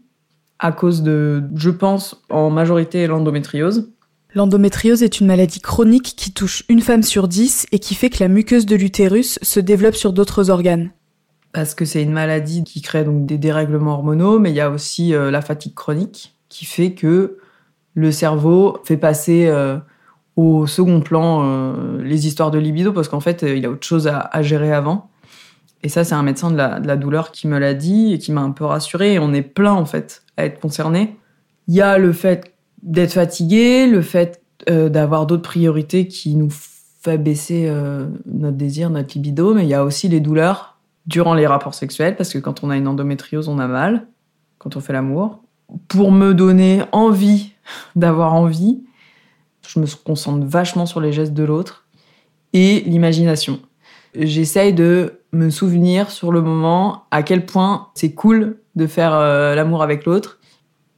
À 0.57 0.71
cause 0.71 1.03
de, 1.03 1.43
je 1.55 1.69
pense, 1.69 2.23
en 2.29 2.49
majorité, 2.49 3.07
l'endométriose. 3.07 3.91
L'endométriose 4.33 5.03
est 5.03 5.19
une 5.19 5.27
maladie 5.27 5.61
chronique 5.61 6.13
qui 6.15 6.31
touche 6.31 6.63
une 6.69 6.81
femme 6.81 7.03
sur 7.03 7.27
dix 7.27 7.65
et 7.71 7.79
qui 7.79 7.95
fait 7.95 8.09
que 8.09 8.21
la 8.21 8.27
muqueuse 8.27 8.65
de 8.65 8.75
l'utérus 8.75 9.39
se 9.41 9.59
développe 9.59 9.95
sur 9.95 10.11
d'autres 10.11 10.49
organes. 10.49 10.91
Parce 11.53 11.73
que 11.73 11.85
c'est 11.85 12.03
une 12.03 12.11
maladie 12.11 12.63
qui 12.65 12.81
crée 12.81 13.05
donc 13.05 13.25
des 13.25 13.37
dérèglements 13.37 13.93
hormonaux, 13.93 14.39
mais 14.39 14.51
il 14.51 14.55
y 14.55 14.61
a 14.61 14.69
aussi 14.69 15.13
euh, 15.13 15.31
la 15.31 15.41
fatigue 15.41 15.73
chronique 15.73 16.35
qui 16.49 16.65
fait 16.65 16.93
que 16.93 17.37
le 17.93 18.11
cerveau 18.11 18.77
fait 18.83 18.97
passer 18.97 19.47
euh, 19.47 19.77
au 20.35 20.67
second 20.67 21.01
plan 21.01 21.43
euh, 21.43 22.01
les 22.01 22.27
histoires 22.27 22.51
de 22.51 22.59
libido 22.59 22.91
parce 22.91 23.07
qu'en 23.07 23.19
fait, 23.19 23.43
il 23.43 23.65
a 23.65 23.69
autre 23.69 23.85
chose 23.85 24.07
à, 24.07 24.41
gérer 24.41 24.73
avant. 24.73 25.09
Et 25.83 25.89
ça, 25.89 26.03
c'est 26.03 26.15
un 26.15 26.23
médecin 26.23 26.51
de 26.51 26.57
la, 26.57 26.79
de 26.79 26.87
la, 26.87 26.97
douleur 26.97 27.31
qui 27.31 27.47
me 27.47 27.59
l'a 27.59 27.73
dit 27.73 28.13
et 28.13 28.19
qui 28.19 28.31
m'a 28.31 28.41
un 28.41 28.51
peu 28.51 28.65
rassuré. 28.65 29.13
Et 29.13 29.19
on 29.19 29.33
est 29.33 29.43
plein, 29.43 29.73
en 29.73 29.85
fait, 29.85 30.23
à 30.35 30.45
être 30.45 30.59
concerné. 30.59 31.15
Il 31.67 31.75
y 31.75 31.81
a 31.81 31.97
le 31.97 32.11
fait 32.11 32.55
d'être 32.81 33.13
fatigué, 33.13 33.87
le 33.87 34.01
fait 34.01 34.41
euh, 34.69 34.89
d'avoir 34.89 35.25
d'autres 35.25 35.43
priorités 35.43 36.07
qui 36.07 36.35
nous 36.35 36.49
fait 36.49 37.17
baisser 37.17 37.65
euh, 37.67 38.07
notre 38.25 38.57
désir, 38.57 38.89
notre 38.89 39.13
libido, 39.13 39.53
mais 39.53 39.63
il 39.63 39.69
y 39.69 39.73
a 39.73 39.83
aussi 39.83 40.07
les 40.07 40.19
douleurs 40.19 40.79
durant 41.05 41.33
les 41.33 41.45
rapports 41.45 41.73
sexuels, 41.73 42.15
parce 42.15 42.31
que 42.31 42.39
quand 42.39 42.63
on 42.63 42.69
a 42.69 42.77
une 42.77 42.87
endométriose, 42.87 43.47
on 43.47 43.59
a 43.59 43.67
mal, 43.67 44.07
quand 44.57 44.75
on 44.75 44.79
fait 44.79 44.93
l'amour. 44.93 45.43
Pour 45.87 46.11
me 46.11 46.33
donner 46.33 46.83
envie 46.93 47.51
d'avoir 47.95 48.33
envie, 48.33 48.84
je 49.67 49.79
me 49.79 49.85
concentre 50.03 50.45
vachement 50.45 50.85
sur 50.85 51.01
les 51.01 51.11
gestes 51.11 51.33
de 51.33 51.43
l'autre 51.43 51.85
et 52.53 52.81
l'imagination. 52.81 53.59
J'essaye 54.17 54.73
de 54.73 55.19
me 55.33 55.49
souvenir 55.49 56.09
sur 56.09 56.31
le 56.31 56.41
moment 56.41 57.03
à 57.11 57.23
quel 57.23 57.45
point 57.45 57.89
c'est 57.95 58.13
cool 58.13 58.57
de 58.75 58.87
faire 58.87 59.13
euh, 59.13 59.55
l'amour 59.55 59.83
avec 59.83 60.05
l'autre. 60.05 60.39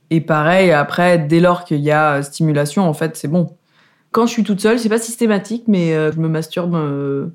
Et 0.10 0.22
pareil, 0.22 0.72
après, 0.72 1.18
dès 1.18 1.40
lors 1.40 1.66
qu'il 1.66 1.80
y 1.80 1.92
a 1.92 2.22
stimulation, 2.22 2.88
en 2.88 2.94
fait, 2.94 3.18
c'est 3.18 3.28
bon. 3.28 3.58
Quand 4.12 4.26
je 4.26 4.32
suis 4.32 4.44
toute 4.44 4.62
seule, 4.62 4.80
c'est 4.80 4.90
pas 4.90 5.00
systématique, 5.00 5.64
mais 5.68 5.94
euh, 5.94 6.12
je 6.12 6.20
me 6.20 6.30
masturbe 6.30 6.76
euh, 6.76 7.28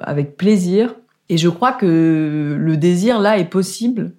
avec 0.00 0.36
plaisir. 0.36 0.94
Et 1.28 1.36
je 1.36 1.48
crois 1.48 1.72
que 1.72 2.56
le 2.58 2.76
désir 2.76 3.20
là 3.20 3.38
est 3.38 3.50
possible 3.50 4.12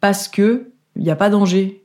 parce 0.00 0.28
que 0.28 0.70
il 0.96 1.02
n'y 1.02 1.10
a 1.10 1.16
pas 1.16 1.30
danger. 1.30 1.84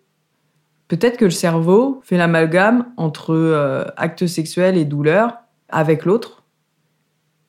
Peut-être 0.94 1.18
que 1.18 1.26
le 1.26 1.32
cerveau 1.32 2.02
fait 2.04 2.18
l'amalgame 2.18 2.86
entre 2.98 3.34
euh, 3.34 3.84
acte 3.98 4.28
sexuel 4.28 4.78
et 4.78 4.86
douleur 4.86 5.40
avec 5.70 6.06
l'autre. 6.06 6.44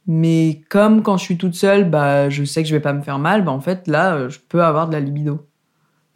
Mais 0.06 0.62
comme 0.70 1.02
quand 1.02 1.18
je 1.18 1.24
suis 1.24 1.36
toute 1.36 1.54
seule, 1.54 1.90
bah, 1.90 2.30
je 2.30 2.42
sais 2.44 2.62
que 2.62 2.68
je 2.70 2.74
vais 2.74 2.80
pas 2.80 2.94
me 2.94 3.02
faire 3.02 3.18
mal, 3.18 3.44
bah, 3.44 3.52
en 3.52 3.60
fait, 3.60 3.86
là, 3.86 4.30
je 4.30 4.38
peux 4.48 4.64
avoir 4.64 4.88
de 4.88 4.94
la 4.94 5.00
libido. 5.00 5.46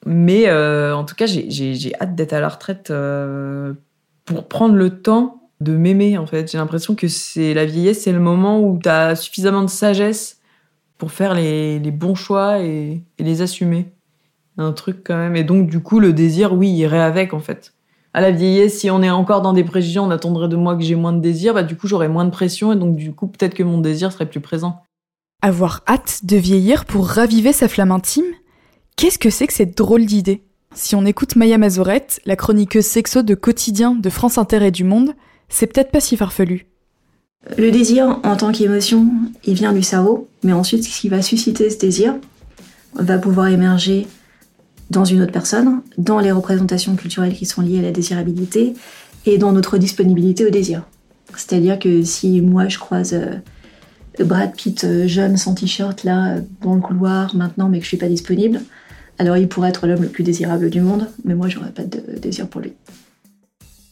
Mais 0.06 0.48
euh, 0.48 0.96
en 0.96 1.04
tout 1.04 1.14
cas, 1.14 1.26
j'ai 1.26 1.92
hâte 2.00 2.14
d'être 2.14 2.32
à 2.32 2.40
la 2.40 2.48
retraite 2.48 2.90
euh, 2.90 3.74
pour 4.24 4.48
prendre 4.48 4.76
le 4.76 5.02
temps 5.02 5.50
de 5.60 5.76
m'aimer, 5.76 6.16
en 6.16 6.26
fait. 6.26 6.50
J'ai 6.50 6.56
l'impression 6.56 6.94
que 6.94 7.08
c'est 7.08 7.52
la 7.52 7.66
vieillesse, 7.66 8.04
c'est 8.04 8.12
le 8.12 8.20
moment 8.20 8.58
où 8.58 8.78
tu 8.82 8.88
as 8.88 9.14
suffisamment 9.16 9.60
de 9.60 9.68
sagesse 9.68 10.40
pour 10.96 11.12
faire 11.12 11.34
les, 11.34 11.78
les 11.78 11.90
bons 11.90 12.14
choix 12.14 12.60
et, 12.60 13.02
les 13.18 13.42
assumer. 13.42 13.92
Un 14.58 14.72
truc 14.72 14.98
quand 15.04 15.16
même. 15.16 15.36
Et 15.36 15.44
donc, 15.44 15.70
du 15.70 15.80
coup, 15.80 16.00
le 16.00 16.12
désir, 16.12 16.52
oui, 16.52 16.68
irait 16.68 17.00
avec, 17.00 17.32
en 17.32 17.40
fait. 17.40 17.72
À 18.12 18.20
la 18.20 18.30
vieillesse, 18.30 18.78
si 18.78 18.90
on 18.90 19.02
est 19.02 19.10
encore 19.10 19.42
dans 19.42 19.52
des 19.52 19.64
préjugés, 19.64 20.00
on 20.00 20.10
attendrait 20.10 20.48
de 20.48 20.56
moi 20.56 20.76
que 20.76 20.82
j'ai 20.82 20.96
moins 20.96 21.12
de 21.12 21.20
désir, 21.20 21.54
bah 21.54 21.62
du 21.62 21.76
coup, 21.76 21.86
j'aurais 21.86 22.08
moins 22.08 22.24
de 22.24 22.30
pression 22.30 22.72
et 22.72 22.76
donc, 22.76 22.96
du 22.96 23.12
coup, 23.12 23.28
peut-être 23.28 23.54
que 23.54 23.62
mon 23.62 23.78
désir 23.78 24.10
serait 24.12 24.28
plus 24.28 24.40
présent. 24.40 24.82
Avoir 25.42 25.82
hâte 25.86 26.24
de 26.24 26.36
vieillir 26.36 26.84
pour 26.84 27.06
raviver 27.06 27.52
sa 27.52 27.68
flamme 27.68 27.92
intime? 27.92 28.24
Qu'est-ce 28.96 29.18
que 29.18 29.30
c'est 29.30 29.46
que 29.46 29.52
cette 29.52 29.76
drôle 29.76 30.06
d'idée? 30.06 30.42
Si 30.74 30.96
on 30.96 31.06
écoute 31.06 31.36
Maya 31.36 31.58
Mazorette, 31.58 32.20
la 32.24 32.34
chroniqueuse 32.34 32.84
sexo 32.84 33.22
de 33.22 33.34
quotidien 33.34 33.94
de 33.94 34.10
France 34.10 34.38
Inter 34.38 34.66
et 34.66 34.70
du 34.72 34.84
Monde, 34.84 35.12
c'est 35.48 35.66
peut-être 35.72 35.92
pas 35.92 36.00
si 36.00 36.16
farfelu. 36.16 36.66
Le 37.56 37.70
désir, 37.70 38.18
en 38.24 38.36
tant 38.36 38.50
qu'émotion, 38.50 39.06
il 39.44 39.54
vient 39.54 39.72
du 39.72 39.82
cerveau, 39.82 40.28
mais 40.42 40.52
ensuite, 40.52 40.82
ce 40.84 41.00
qui 41.00 41.08
va 41.08 41.22
susciter 41.22 41.70
ce 41.70 41.78
désir 41.78 42.16
va 42.94 43.18
pouvoir 43.18 43.46
émerger 43.46 44.08
dans 44.90 45.04
une 45.04 45.22
autre 45.22 45.32
personne, 45.32 45.82
dans 45.98 46.18
les 46.18 46.32
représentations 46.32 46.96
culturelles 46.96 47.34
qui 47.34 47.46
sont 47.46 47.62
liées 47.62 47.78
à 47.78 47.82
la 47.82 47.92
désirabilité 47.92 48.74
et 49.26 49.38
dans 49.38 49.52
notre 49.52 49.78
disponibilité 49.78 50.46
au 50.46 50.50
désir. 50.50 50.82
C'est-à-dire 51.36 51.78
que 51.78 52.02
si 52.02 52.40
moi 52.40 52.68
je 52.68 52.78
croise 52.78 53.14
Brad 54.18 54.54
Pitt 54.56 54.86
jeune 55.06 55.36
sans 55.36 55.54
t-shirt 55.54 56.04
là 56.04 56.36
dans 56.62 56.74
le 56.74 56.80
couloir 56.80 57.36
maintenant 57.36 57.68
mais 57.68 57.78
que 57.78 57.84
je 57.84 57.88
suis 57.88 57.96
pas 57.98 58.08
disponible, 58.08 58.62
alors 59.18 59.36
il 59.36 59.48
pourrait 59.48 59.68
être 59.70 59.86
l'homme 59.86 60.02
le 60.02 60.08
plus 60.08 60.24
désirable 60.24 60.70
du 60.70 60.80
monde, 60.80 61.08
mais 61.24 61.34
moi 61.34 61.48
j'aurais 61.48 61.72
pas 61.72 61.84
de 61.84 62.00
désir 62.18 62.48
pour 62.48 62.60
lui. 62.60 62.72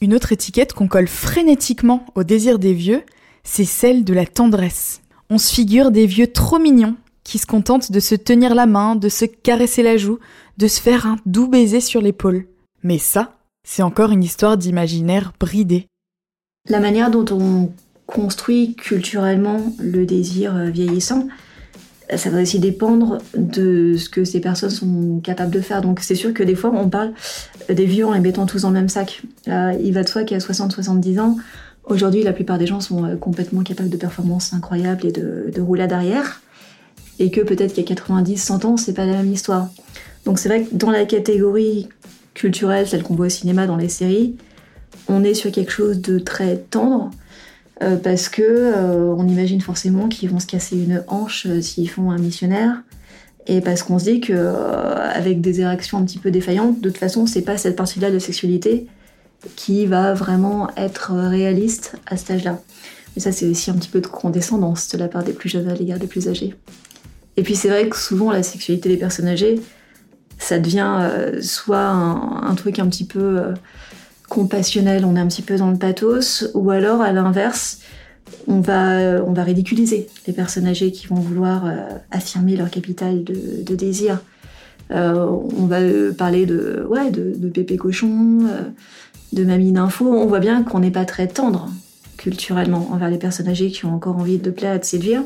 Une 0.01 0.15
autre 0.15 0.33
étiquette 0.33 0.73
qu'on 0.73 0.89
colle 0.89 1.09
frénétiquement 1.09 2.05
au 2.15 2.23
désir 2.23 2.59
des 2.59 2.75
vieux, 2.75 3.03
c'est 3.45 3.65
celle 3.65 4.05
de 4.05 4.13
la 4.13 4.27
tendresse. 4.27 5.01
On 5.31 5.39
se 5.39 5.53
figure 5.53 5.91
des 5.91 6.07
vieux 6.07 6.27
trop 6.29 6.59
mignons 6.59 6.97
qui 7.25 7.39
se 7.39 7.47
contentent 7.47 7.91
de 7.91 7.99
se 7.99 8.15
tenir 8.15 8.55
la 8.55 8.67
main, 8.67 8.95
de 8.95 9.09
se 9.09 9.25
caresser 9.25 9.83
la 9.83 9.97
joue, 9.97 10.19
de 10.59 10.69
se 10.69 10.81
faire 10.81 11.07
un 11.07 11.17
doux 11.27 11.49
baiser 11.49 11.81
sur 11.81 12.01
l'épaule. 12.01 12.47
Mais 12.83 12.99
ça, 12.99 13.37
c'est 13.67 13.83
encore 13.83 14.13
une 14.13 14.25
histoire 14.25 14.57
d'imaginaire 14.57 15.33
bridé. 15.39 15.87
La 16.69 16.81
manière 16.81 17.11
dont 17.11 17.27
on 17.35 17.73
construit 18.07 18.75
culturellement 18.75 19.61
le 19.79 20.07
désir 20.07 20.55
vieillissant, 20.67 21.27
ça 22.15 22.31
va 22.31 22.43
aussi 22.43 22.59
dépendre 22.59 23.19
de 23.37 23.97
ce 23.97 24.09
que 24.09 24.25
ces 24.25 24.41
personnes 24.41 24.71
sont 24.71 25.21
capables 25.23 25.51
de 25.51 25.61
faire. 25.61 25.83
Donc 25.83 26.01
c'est 26.01 26.15
sûr 26.15 26.33
que 26.33 26.43
des 26.43 26.55
fois 26.55 26.71
on 26.73 26.89
parle 26.89 27.13
des 27.69 27.87
vieux 27.87 28.07
en 28.07 28.13
les 28.13 28.21
mettant 28.21 28.47
tous 28.47 28.63
dans 28.63 28.69
le 28.69 28.75
même 28.75 28.89
sac. 28.89 29.23
Euh, 29.49 29.77
il 29.83 29.93
va 29.93 30.05
de 30.05 30.09
soi 30.09 30.25
qu'à 30.25 30.39
60-70 30.39 31.21
ans, 31.21 31.37
aujourd'hui 31.85 32.23
la 32.23 32.33
plupart 32.33 32.59
des 32.59 32.67
gens 32.67 32.81
sont 32.81 33.05
euh, 33.05 33.17
complètement 33.17 33.63
capables 33.63 33.91
de 33.91 33.97
performances 33.97 34.53
incroyables 34.53 35.07
et 35.07 35.13
de, 35.13 35.51
de 35.53 35.61
roulades 35.61 35.93
arrière. 35.93 36.43
Et 37.19 37.31
que 37.31 37.41
peut-être 37.41 37.75
qu'à 37.75 37.95
90-100 37.95 38.67
ans, 38.67 38.77
c'est 38.77 38.93
pas 38.93 39.07
la 39.07 39.15
même 39.15 39.33
histoire. 39.33 39.71
Donc 40.27 40.39
c'est 40.39 40.49
vrai 40.49 40.65
que 40.65 40.75
dans 40.75 40.91
la 40.91 41.07
catégorie 41.07 41.89
culturelle, 42.35 42.87
celle 42.87 43.03
qu'on 43.03 43.15
voit 43.15 43.27
au 43.27 43.31
cinéma, 43.31 43.67
dans 43.67 43.77
les 43.77 43.89
séries, 43.89 44.37
on 45.09 45.25
est 45.25 45.35
sur 45.35 45.51
quelque 45.53 45.73
chose 45.73 46.01
de 46.01 46.19
très 46.19 46.57
tendre, 46.57 47.11
euh, 47.83 47.97
parce 47.97 48.29
que 48.29 48.43
euh, 48.43 49.15
on 49.17 49.27
imagine 49.29 49.61
forcément 49.61 50.09
qu'ils 50.09 50.29
vont 50.29 50.41
se 50.41 50.47
casser 50.47 50.77
une 50.77 51.05
hanche 51.09 51.47
euh, 51.47 51.61
s'ils 51.61 51.89
font 51.89 52.11
un 52.11 52.19
missionnaire 52.19 52.83
et 53.47 53.61
parce 53.61 53.83
qu'on 53.83 53.99
se 53.99 54.05
dit 54.05 54.21
que 54.21 54.33
avec 54.33 55.41
des 55.41 55.61
érections 55.61 55.99
un 55.99 56.05
petit 56.05 56.19
peu 56.19 56.31
défaillantes 56.31 56.81
de 56.81 56.89
toute 56.89 56.99
façon 56.99 57.27
c'est 57.27 57.43
pas 57.43 57.59
cette 57.59 57.77
partie 57.77 58.01
là 58.01 58.11
de 58.11 58.19
sexualité 58.19 58.87
qui 59.55 59.87
va 59.87 60.15
vraiment 60.15 60.69
être 60.77 61.13
réaliste 61.13 61.97
à 62.07 62.17
cet 62.17 62.31
âge-là. 62.31 62.61
Mais 63.15 63.23
ça 63.23 63.31
c'est 63.31 63.47
aussi 63.47 63.71
un 63.71 63.75
petit 63.75 63.91
peu 63.91 64.01
de 64.01 64.07
condescendance 64.07 64.89
de 64.89 64.99
la 64.99 65.07
part 65.07 65.23
des 65.23 65.33
plus 65.33 65.51
jeunes 65.51 65.69
à 65.69 65.75
l'égard 65.75 65.99
des 65.99 66.07
plus 66.07 66.29
âgés. 66.29 66.55
Et 67.37 67.43
puis 67.43 67.55
c'est 67.55 67.69
vrai 67.69 67.89
que 67.89 67.97
souvent 67.97 68.33
la 68.33 68.43
sexualité 68.43 68.89
des 68.89 68.97
personnes 68.97 69.29
âgées 69.29 69.61
ça 70.39 70.59
devient 70.59 70.99
euh, 71.01 71.41
soit 71.43 71.87
un, 71.89 72.55
truc 72.55 72.79
un 72.79 72.89
petit 72.89 73.05
peu 73.05 73.39
euh, 73.39 73.55
compassionnel, 74.29 75.05
on 75.05 75.17
est 75.17 75.21
un 75.21 75.29
petit 75.29 75.43
peu 75.43 75.57
dans 75.57 75.71
le 75.71 75.79
pathos, 75.79 76.51
ou 76.55 76.71
alors 76.71 77.01
à 77.01 77.13
l'inverse, 77.13 77.81
on 78.49 78.61
va, 78.61 79.23
on 79.25 79.33
va 79.33 79.43
ridiculiser 79.45 80.09
les 80.27 80.33
personnes 80.33 80.67
âgées 80.67 80.93
qui 80.93 81.07
vont 81.07 81.17
vouloir 81.17 81.67
euh, 81.67 81.77
affirmer 82.11 82.57
leur 82.57 82.71
capital 82.71 83.25
de, 83.25 83.75
désir. 83.75 84.21
Euh, 84.91 85.27
on 85.59 85.67
va 85.67 85.79
parler 86.17 86.47
de, 86.47 86.87
ouais, 86.89 87.11
de, 87.11 87.49
pépé 87.49 87.77
cochon, 87.77 88.41
euh, 88.43 88.63
de 89.33 89.45
mamie 89.45 89.73
d'info. 89.73 90.07
On 90.07 90.27
voit 90.27 90.41
bien 90.41 90.63
qu'on 90.63 90.81
n'est 90.81 90.91
pas 90.91 91.05
très 91.05 91.27
tendre 91.27 91.71
culturellement 92.17 92.89
envers 92.93 93.11
les 93.11 93.19
personnes 93.19 93.49
âgées 93.49 93.71
qui 93.71 93.85
ont 93.85 93.95
encore 93.95 94.17
envie 94.17 94.39
de 94.39 94.51
plaire 94.51 94.79
de 94.79 94.85
séduire. 94.85 95.23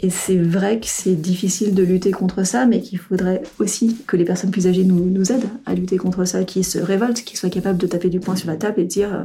Et 0.00 0.10
c'est 0.10 0.36
vrai 0.36 0.80
que 0.80 0.86
c'est 0.86 1.14
difficile 1.14 1.74
de 1.74 1.82
lutter 1.82 2.10
contre 2.10 2.44
ça, 2.44 2.66
mais 2.66 2.80
qu'il 2.80 2.98
faudrait 2.98 3.42
aussi 3.58 3.96
que 4.06 4.16
les 4.16 4.24
personnes 4.24 4.50
plus 4.50 4.66
âgées 4.66 4.84
nous, 4.84 5.32
aident 5.32 5.48
à 5.66 5.74
lutter 5.74 5.96
contre 5.96 6.24
ça, 6.24 6.44
qui 6.44 6.64
se 6.64 6.78
révoltent, 6.78 7.24
qui 7.24 7.36
soient 7.36 7.50
capables 7.50 7.78
de 7.78 7.86
taper 7.86 8.10
du 8.10 8.20
poing 8.20 8.36
sur 8.36 8.48
la 8.48 8.56
table 8.56 8.80
et 8.80 8.84
de 8.84 8.88
dire 8.88 9.14
euh, 9.14 9.24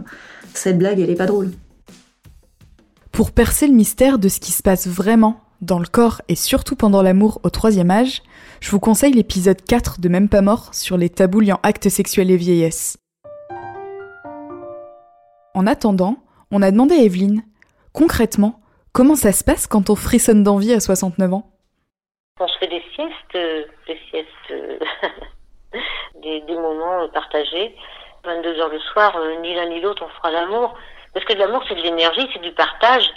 cette 0.53 0.77
blague, 0.77 0.99
elle 0.99 1.09
est 1.09 1.15
pas 1.15 1.25
drôle. 1.25 1.51
Pour 3.11 3.31
percer 3.31 3.67
le 3.67 3.73
mystère 3.73 4.19
de 4.19 4.29
ce 4.29 4.39
qui 4.39 4.51
se 4.51 4.63
passe 4.63 4.87
vraiment 4.87 5.41
dans 5.61 5.79
le 5.79 5.87
corps 5.87 6.21
et 6.29 6.35
surtout 6.35 6.75
pendant 6.75 7.01
l'amour 7.01 7.41
au 7.43 7.49
troisième 7.49 7.91
âge, 7.91 8.21
je 8.61 8.71
vous 8.71 8.79
conseille 8.79 9.13
l'épisode 9.13 9.61
4 9.61 9.99
de 9.99 10.09
Même 10.09 10.29
pas 10.29 10.41
mort 10.41 10.73
sur 10.73 10.95
les 10.95 11.09
tabous 11.09 11.41
liant 11.41 11.59
actes 11.63 11.89
sexuels 11.89 12.31
et 12.31 12.37
vieillesse. 12.37 12.97
En 15.53 15.67
attendant, 15.67 16.17
on 16.51 16.61
a 16.61 16.71
demandé 16.71 16.95
à 16.95 17.03
Evelyne, 17.03 17.43
concrètement, 17.91 18.58
comment 18.93 19.15
ça 19.15 19.31
se 19.31 19.43
passe 19.43 19.67
quand 19.67 19.89
on 19.89 19.95
frissonne 19.95 20.43
d'envie 20.43 20.73
à 20.73 20.79
69 20.79 21.33
ans? 21.33 21.49
Quand 22.37 22.47
je 22.47 22.57
fais 22.59 22.67
des 22.67 22.83
siestes, 22.93 23.35
euh, 23.35 23.65
euh, 24.51 24.79
des, 26.21 26.55
moments 26.55 27.07
partagés, 27.09 27.75
22 28.23 28.59
heures 28.59 28.69
le 28.69 28.79
soir, 28.79 29.15
euh, 29.17 29.35
ni 29.41 29.53
l'un 29.55 29.67
ni 29.67 29.81
l'autre 29.81 30.03
on 30.05 30.09
fera 30.09 30.31
l'amour. 30.31 30.75
Parce 31.13 31.25
que 31.25 31.33
l'amour 31.33 31.63
c'est 31.67 31.75
de 31.75 31.81
l'énergie, 31.81 32.29
c'est 32.33 32.41
du 32.41 32.51
partage. 32.51 33.09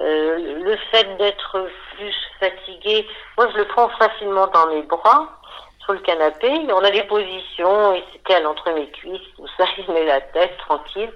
Le 0.00 0.76
fait 0.92 1.16
d'être 1.16 1.68
plus 1.96 2.14
fatigué, 2.38 3.06
moi 3.36 3.48
je 3.52 3.58
le 3.58 3.64
prends 3.66 3.88
facilement 3.90 4.46
dans 4.48 4.68
mes 4.68 4.82
bras, 4.82 5.40
sur 5.82 5.92
le 5.92 5.98
canapé. 6.00 6.50
On 6.72 6.84
a 6.84 6.90
des 6.90 7.02
positions, 7.04 7.94
il 7.94 8.02
se 8.12 8.18
cale 8.24 8.46
entre 8.46 8.70
mes 8.72 8.88
cuisses, 8.90 9.34
tout 9.36 9.46
ça, 9.56 9.64
il 9.78 9.92
met 9.92 10.04
la 10.04 10.20
tête 10.20 10.56
tranquille, 10.58 11.10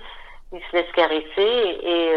il 0.52 0.60
se 0.60 0.76
laisse 0.76 0.92
caresser. 0.92 1.78
Et 1.82 2.12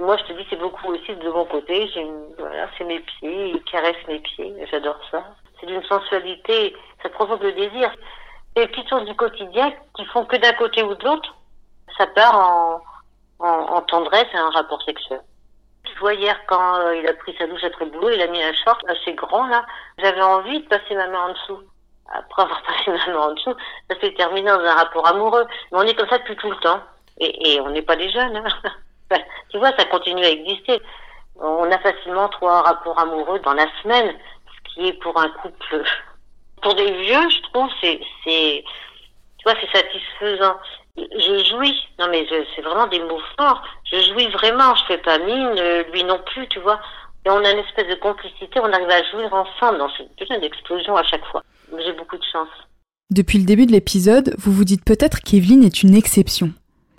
moi 0.00 0.16
je 0.16 0.24
te 0.24 0.32
dis, 0.32 0.46
c'est 0.48 0.58
beaucoup 0.58 0.92
aussi 0.92 1.14
de 1.14 1.30
mon 1.30 1.44
côté. 1.44 1.88
J'ai 1.88 2.06
voilà, 2.38 2.68
c'est 2.76 2.84
mes 2.84 3.00
pieds, 3.00 3.50
il 3.50 3.62
caresse 3.64 3.96
mes 4.08 4.20
pieds, 4.20 4.54
j'adore 4.70 4.98
ça. 5.10 5.24
C'est 5.60 5.66
d'une 5.66 5.82
sensualité, 5.84 6.74
ça 7.02 7.08
provoque 7.08 7.42
le 7.42 7.52
désir. 7.52 7.90
Les 8.56 8.66
petites 8.66 8.88
choses 8.88 9.06
du 9.06 9.14
quotidien 9.14 9.72
qui 9.96 10.04
font 10.06 10.24
que 10.24 10.36
d'un 10.36 10.52
côté 10.52 10.82
ou 10.82 10.94
de 10.94 11.04
l'autre, 11.04 11.34
ça 11.96 12.06
part 12.08 12.36
en, 12.36 12.80
en, 13.38 13.48
en 13.48 13.80
tendresse 13.82 14.26
et 14.34 14.36
un 14.36 14.50
rapport 14.50 14.82
sexuel. 14.82 15.20
Tu 15.84 15.98
vois, 15.98 16.14
hier, 16.14 16.38
quand 16.46 16.76
euh, 16.76 16.96
il 16.96 17.06
a 17.08 17.14
pris 17.14 17.34
sa 17.38 17.46
douche 17.46 17.64
après 17.64 17.86
le 17.86 17.90
boulot, 17.90 18.10
il 18.10 18.22
a 18.22 18.28
mis 18.28 18.42
un 18.42 18.52
short 18.52 18.80
assez 18.88 19.14
grand, 19.14 19.46
là. 19.48 19.64
J'avais 19.98 20.22
envie 20.22 20.60
de 20.60 20.68
passer 20.68 20.94
ma 20.94 21.08
main 21.08 21.28
en 21.28 21.32
dessous. 21.32 21.60
Après 22.12 22.42
avoir 22.42 22.62
passé 22.66 22.90
ma 22.90 23.12
main 23.12 23.20
en 23.20 23.32
dessous, 23.32 23.54
ça 23.90 24.00
s'est 24.00 24.14
terminé 24.14 24.48
dans 24.48 24.60
un 24.60 24.74
rapport 24.74 25.06
amoureux. 25.06 25.46
Mais 25.70 25.78
on 25.78 25.82
est 25.82 25.94
comme 25.94 26.08
ça 26.08 26.18
depuis 26.18 26.36
tout 26.36 26.50
le 26.50 26.56
temps. 26.58 26.80
Et, 27.18 27.54
et 27.54 27.60
on 27.60 27.70
n'est 27.70 27.82
pas 27.82 27.96
des 27.96 28.10
jeunes. 28.10 28.36
Hein. 28.36 28.70
tu 29.50 29.58
vois, 29.58 29.72
ça 29.76 29.84
continue 29.86 30.24
à 30.24 30.30
exister. 30.30 30.80
On 31.36 31.70
a 31.70 31.78
facilement 31.78 32.28
trois 32.28 32.62
rapports 32.62 32.98
amoureux 32.98 33.40
dans 33.40 33.54
la 33.54 33.66
semaine, 33.82 34.14
ce 34.46 34.74
qui 34.74 34.88
est 34.88 35.00
pour 35.00 35.18
un 35.18 35.28
couple... 35.28 35.82
Pour 36.62 36.74
des 36.74 36.92
vieux, 36.92 37.28
je 37.28 37.42
trouve, 37.50 37.68
c'est... 37.80 38.00
c'est 38.24 38.64
tu 39.38 39.50
vois, 39.50 39.58
c'est 39.60 39.76
satisfaisant 39.76 40.56
je 40.96 41.44
jouis. 41.50 41.74
Non, 41.98 42.08
mais 42.10 42.26
c'est 42.28 42.62
vraiment 42.62 42.86
des 42.86 43.00
mots 43.00 43.20
forts. 43.38 43.62
Je 43.90 44.00
jouis 44.00 44.28
vraiment. 44.28 44.74
Je 44.74 44.84
fais 44.86 44.98
pas 44.98 45.18
mine, 45.18 45.54
euh, 45.58 45.84
lui 45.92 46.04
non 46.04 46.20
plus, 46.26 46.46
tu 46.48 46.60
vois. 46.60 46.80
Et 47.24 47.30
on 47.30 47.44
a 47.44 47.50
une 47.50 47.58
espèce 47.58 47.88
de 47.88 47.94
complicité. 47.94 48.60
On 48.60 48.72
arrive 48.72 48.90
à 48.90 49.02
jouir 49.10 49.32
ensemble 49.32 49.78
dans 49.78 49.90
cette 49.96 50.14
putain 50.16 50.38
d'explosion 50.38 50.96
à 50.96 51.04
chaque 51.04 51.24
fois. 51.26 51.42
J'ai 51.84 51.92
beaucoup 51.92 52.16
de 52.16 52.24
chance. 52.30 52.48
Depuis 53.10 53.38
le 53.38 53.44
début 53.44 53.66
de 53.66 53.72
l'épisode, 53.72 54.34
vous 54.38 54.52
vous 54.52 54.64
dites 54.64 54.84
peut-être 54.84 55.20
qu'Evelyne 55.20 55.64
est 55.64 55.82
une 55.82 55.94
exception. 55.94 56.50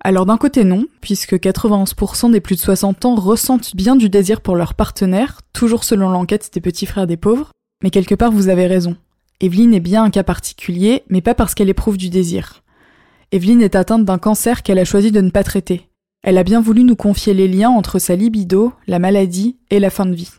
Alors 0.05 0.25
d'un 0.25 0.37
côté 0.37 0.65
non, 0.65 0.83
puisque 0.99 1.35
91% 1.35 2.31
des 2.31 2.41
plus 2.41 2.55
de 2.55 2.61
60 2.61 3.05
ans 3.05 3.15
ressentent 3.15 3.73
bien 3.73 3.95
du 3.95 4.09
désir 4.09 4.41
pour 4.41 4.57
leur 4.57 4.73
partenaire, 4.73 5.39
toujours 5.53 5.85
selon 5.85 6.09
l'enquête 6.09 6.53
des 6.53 6.59
petits 6.59 6.85
frères 6.85 7.07
des 7.07 7.15
pauvres, 7.15 7.51
mais 7.81 7.89
quelque 7.89 8.13
part 8.13 8.31
vous 8.31 8.49
avez 8.49 8.67
raison. 8.67 8.97
Evelyne 9.39 9.73
est 9.73 9.79
bien 9.79 10.03
un 10.03 10.09
cas 10.09 10.23
particulier, 10.23 11.03
mais 11.07 11.21
pas 11.21 11.35
parce 11.35 11.55
qu'elle 11.55 11.69
éprouve 11.69 11.97
du 11.97 12.09
désir. 12.09 12.63
Evelyne 13.31 13.61
est 13.61 13.75
atteinte 13.75 14.03
d'un 14.03 14.17
cancer 14.17 14.61
qu'elle 14.61 14.77
a 14.77 14.85
choisi 14.85 15.13
de 15.13 15.21
ne 15.21 15.31
pas 15.31 15.43
traiter. 15.43 15.87
Elle 16.21 16.37
a 16.37 16.43
bien 16.43 16.61
voulu 16.61 16.83
nous 16.83 16.97
confier 16.97 17.33
les 17.33 17.47
liens 17.47 17.69
entre 17.69 17.97
sa 17.97 18.15
libido, 18.15 18.73
la 18.87 18.99
maladie 18.99 19.57
et 19.69 19.79
la 19.79 19.89
fin 19.89 20.05
de 20.05 20.13
vie. 20.13 20.31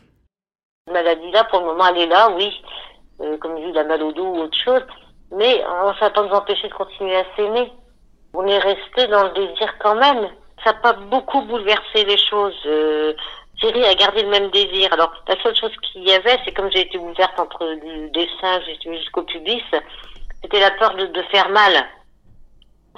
La 0.87 0.93
maladie 0.93 1.31
là, 1.31 1.43
pour 1.49 1.61
le 1.61 1.65
moment, 1.65 1.87
elle 1.87 2.03
est 2.03 2.07
là, 2.07 2.29
oui. 2.35 2.51
Euh, 3.21 3.37
comme 3.37 3.55
dit 3.55 3.71
la 3.73 3.83
mal 3.83 4.03
au 4.03 4.11
dos 4.11 4.25
ou 4.25 4.37
autre 4.41 4.57
chose. 4.63 4.81
Mais 5.35 5.63
on 5.83 5.89
ne 5.89 6.09
pas 6.13 6.23
nous 6.23 6.33
empêcher 6.33 6.67
de 6.67 6.73
continuer 6.73 7.15
à 7.15 7.25
s'aimer. 7.35 7.71
On 8.37 8.45
est 8.47 8.59
resté 8.59 9.07
dans 9.07 9.23
le 9.23 9.29
désir 9.29 9.73
quand 9.79 9.95
même. 9.95 10.29
Ça 10.63 10.73
n'a 10.73 10.79
pas 10.79 10.93
beaucoup 10.93 11.41
bouleversé 11.43 12.03
les 12.05 12.17
choses. 12.17 12.59
Euh, 12.65 13.13
Thierry 13.59 13.85
a 13.85 13.95
gardé 13.95 14.23
le 14.23 14.29
même 14.29 14.49
désir. 14.49 14.91
Alors, 14.91 15.13
la 15.27 15.41
seule 15.41 15.55
chose 15.55 15.71
qu'il 15.81 16.03
y 16.03 16.11
avait, 16.11 16.37
c'est 16.43 16.53
comme 16.53 16.69
j'ai 16.71 16.81
été 16.81 16.97
ouverte 16.97 17.39
entre 17.39 17.63
le 17.65 18.09
dessin 18.09 18.59
jusqu'au 18.83 19.23
pubis, 19.23 19.63
c'était 20.41 20.59
la 20.59 20.71
peur 20.71 20.95
de, 20.95 21.21
faire 21.31 21.49
mal. 21.49 21.85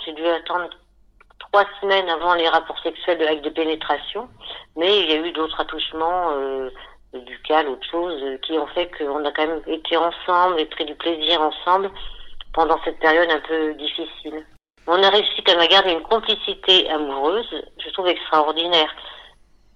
J'ai 0.03 0.13
dû 0.13 0.25
attendre 0.25 0.69
trois 1.39 1.65
semaines 1.81 2.09
avant 2.09 2.33
les 2.33 2.47
rapports 2.47 2.79
sexuels 2.79 3.19
de 3.19 3.25
l'acte 3.25 3.43
de 3.43 3.49
pénétration, 3.49 4.27
mais 4.75 4.99
il 4.99 5.09
y 5.09 5.13
a 5.13 5.17
eu 5.17 5.31
d'autres 5.33 5.59
attouchements 5.59 6.31
euh, 6.31 6.69
buccales, 7.13 7.67
autre 7.67 7.87
chose, 7.89 8.19
euh, 8.23 8.37
qui 8.39 8.53
ont 8.53 8.67
fait 8.67 8.89
qu'on 8.97 9.23
a 9.23 9.31
quand 9.31 9.45
même 9.45 9.61
été 9.67 9.95
ensemble 9.97 10.59
et 10.59 10.65
pris 10.65 10.85
du 10.85 10.95
plaisir 10.95 11.41
ensemble 11.41 11.91
pendant 12.53 12.79
cette 12.83 12.99
période 12.99 13.29
un 13.29 13.39
peu 13.41 13.75
difficile. 13.75 14.43
On 14.87 15.03
a 15.03 15.09
réussi 15.09 15.43
quand 15.43 15.51
même 15.51 15.61
à 15.61 15.67
garder 15.67 15.91
une 15.91 16.03
complicité 16.03 16.89
amoureuse, 16.89 17.63
je 17.77 17.89
trouve 17.91 18.07
extraordinaire. 18.07 18.89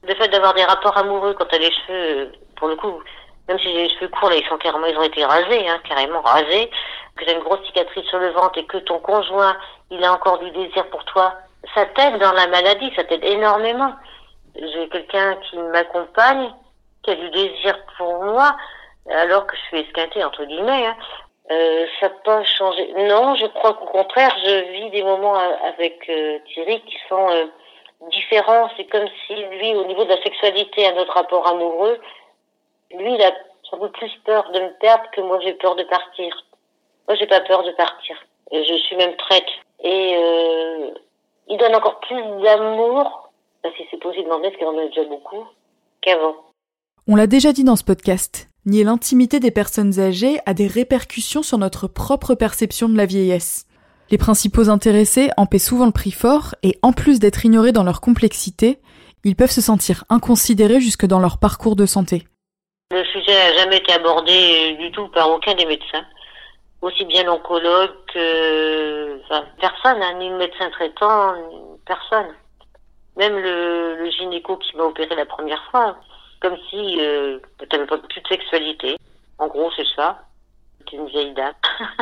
Le 0.04 0.16
fait 0.16 0.30
d'avoir 0.30 0.54
des 0.54 0.64
rapports 0.64 0.98
amoureux 0.98 1.34
quand 1.34 1.46
t'as 1.46 1.58
les 1.58 1.72
cheveux, 1.72 2.32
pour 2.56 2.70
le 2.70 2.78
coup, 2.78 3.04
même 3.50 3.60
si 3.60 3.66
j'ai 3.66 3.84
les 3.84 3.90
cheveux 3.90 4.08
courts, 4.08 4.30
là, 4.30 4.38
ils 4.38 4.48
sont 4.48 4.58
carrément, 4.58 4.86
ils 4.88 4.98
ont 4.98 5.04
été 5.04 5.24
rasés, 5.26 5.68
hein, 5.68 5.80
carrément 5.88 6.22
rasés, 6.22 6.72
que 7.18 7.26
j'ai 7.26 7.34
une 7.34 7.44
grosse 7.44 7.66
cicatrice 7.66 8.06
sur 8.06 8.20
le 8.20 8.30
ventre 8.30 8.58
et 8.58 8.66
que 8.66 8.78
ton 8.78 9.00
conjoint, 9.00 9.58
il 9.90 10.02
a 10.04 10.14
encore 10.14 10.40
du 10.40 10.50
désir 10.52 10.90
pour 10.90 11.04
toi, 11.06 11.34
ça 11.76 11.86
t'aide 11.88 12.18
dans 12.18 12.32
la 12.32 12.48
maladie, 12.48 12.92
ça 12.96 13.04
t'aide 13.04 13.24
énormément. 13.26 13.94
J'ai 14.56 14.88
quelqu'un 14.90 15.36
qui 15.50 15.58
m'accompagne, 15.58 16.54
qui 17.04 17.12
a 17.12 17.16
du 17.16 17.30
désir 17.32 17.78
pour 17.98 18.24
moi, 18.24 18.56
alors 19.10 19.46
que 19.46 19.58
je 19.58 19.62
suis 19.64 19.80
esquintée, 19.80 20.24
entre 20.24 20.46
guillemets, 20.46 20.88
hein. 20.88 20.96
Euh, 21.52 21.86
ça 22.00 22.10
peut 22.10 22.44
changer. 22.44 22.94
Non, 22.94 23.36
je 23.36 23.46
crois 23.48 23.74
qu'au 23.74 23.88
contraire, 23.88 24.34
je 24.44 24.72
vis 24.72 24.90
des 24.92 25.04
moments 25.04 25.36
avec 25.36 26.10
euh, 26.10 26.40
Thierry 26.48 26.82
qui 26.82 26.96
sont 27.10 27.30
euh, 27.30 27.46
différents. 28.12 28.70
C'est 28.78 28.86
comme 28.86 29.08
si 29.28 29.36
lui, 29.36 29.76
au 29.76 29.86
niveau 29.86 30.06
de 30.06 30.10
la 30.10 30.24
sexualité, 30.24 30.86
à 30.86 30.94
notre 30.94 31.14
rapport 31.14 31.46
amoureux, 31.48 32.00
lui, 32.92 33.16
il 33.16 33.22
a 33.22 33.34
sans 33.70 33.78
doute 33.78 33.94
plus 33.94 34.12
peur 34.24 34.50
de 34.52 34.60
me 34.60 34.80
perdre 34.80 35.04
que 35.12 35.22
moi, 35.22 35.40
j'ai 35.42 35.54
peur 35.54 35.76
de 35.76 35.84
partir. 35.84 36.46
Moi, 37.08 37.18
j'ai 37.18 37.28
pas 37.28 37.42
peur 37.42 37.64
de 37.64 37.72
partir. 37.72 38.16
Je 38.52 38.78
suis 38.86 38.96
même 38.96 39.16
prête. 39.16 39.50
Et 39.84 40.16
il 41.48 41.58
donne 41.58 41.76
encore 41.76 42.00
plus 42.02 42.22
d'amour, 42.44 43.30
si 43.78 43.86
c'est 43.90 43.98
possible 43.98 44.30
d'en 44.30 44.40
mettre, 44.40 44.58
qu'il 44.58 44.68
en 44.68 44.78
a 44.78 44.86
déjà 44.86 45.06
beaucoup, 45.06 45.46
qu'avant. 46.02 46.36
On 47.08 47.16
l'a 47.16 47.28
déjà 47.28 47.54
dit 47.54 47.64
dans 47.64 47.78
ce 47.78 47.84
podcast, 47.84 48.51
nier 48.66 48.84
l'intimité 48.84 49.40
des 49.40 49.52
personnes 49.52 50.00
âgées 50.00 50.40
a 50.46 50.54
des 50.54 50.68
répercussions 50.68 51.44
sur 51.44 51.58
notre 51.58 51.88
propre 51.88 52.36
perception 52.36 52.90
de 52.90 52.98
la 52.98 53.06
vieillesse. 53.06 53.66
Les 54.12 54.18
principaux 54.18 54.70
intéressés 54.70 55.30
en 55.38 55.46
paient 55.46 55.58
souvent 55.58 55.86
le 55.86 55.92
prix 55.92 56.12
fort 56.12 56.54
et 56.64 56.78
en 56.82 56.92
plus 56.92 57.20
d'être 57.20 57.46
ignorés 57.46 57.72
dans 57.72 57.84
leur 57.84 58.02
complexité, 58.02 58.80
ils 59.24 59.36
peuvent 59.36 59.52
se 59.52 59.62
sentir 59.62 60.04
inconsidérés 60.10 60.82
jusque 60.82 61.06
dans 61.06 61.20
leur 61.20 61.40
parcours 61.40 61.76
de 61.76 61.86
santé. 61.86 62.24
Le 62.92 63.06
sujet 63.06 63.32
n'a 63.32 63.54
jamais 63.58 63.78
été 63.78 63.94
abordé 63.94 64.76
du 64.80 64.92
tout 64.92 65.08
par 65.10 65.30
aucun 65.30 65.56
des 65.56 65.66
médecins, 65.66 66.04
aussi 66.82 67.06
bien 67.06 67.24
l'oncologue 67.24 67.96
que 68.14 69.22
personne, 69.62 70.02
hein, 70.02 70.14
ni 70.20 70.30
le 70.30 70.38
médecin 70.38 70.70
traitant, 70.72 71.34
personne. 71.86 72.36
Même 73.16 73.38
le, 73.38 73.96
le 73.96 74.12
gynéco 74.12 74.58
qui 74.58 74.76
m'a 74.76 74.84
opéré 74.84 75.16
la 75.16 75.26
première 75.26 75.64
fois, 75.72 75.98
comme 76.42 76.58
si 76.70 76.98
euh, 77.00 77.40
tu 77.60 77.78
n'avais 77.78 77.86
plus 77.86 78.22
de 78.22 78.28
sexualité. 78.28 78.98
En 79.38 79.48
gros, 79.48 79.72
c'est 79.76 79.88
ça. 79.96 80.20
C'est 80.80 80.98
une 80.98 81.08
vieille 81.08 81.34
dame. 81.34 81.54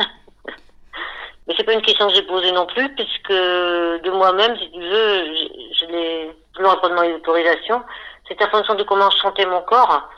Mais 1.46 1.54
c'est 1.56 1.64
pas 1.64 1.74
une 1.74 1.82
question 1.82 2.08
que 2.08 2.14
j'ai 2.14 2.22
posée 2.22 2.52
non 2.52 2.66
plus, 2.66 2.94
puisque 2.94 3.32
de 3.32 4.10
moi-même, 4.10 4.56
si 4.56 4.70
tu 4.70 4.80
veux, 4.80 5.24
je, 5.34 5.48
je 5.80 5.86
l'ai, 5.86 6.30
pas 6.54 6.88
demandé 6.88 7.12
d'autorisation. 7.12 7.82
C'est 8.28 8.40
en 8.42 8.50
fonction 8.50 8.74
de 8.74 8.82
comment 8.84 9.10
je 9.10 9.18
sentais 9.18 9.46
mon 9.46 9.62
corps 9.62 10.08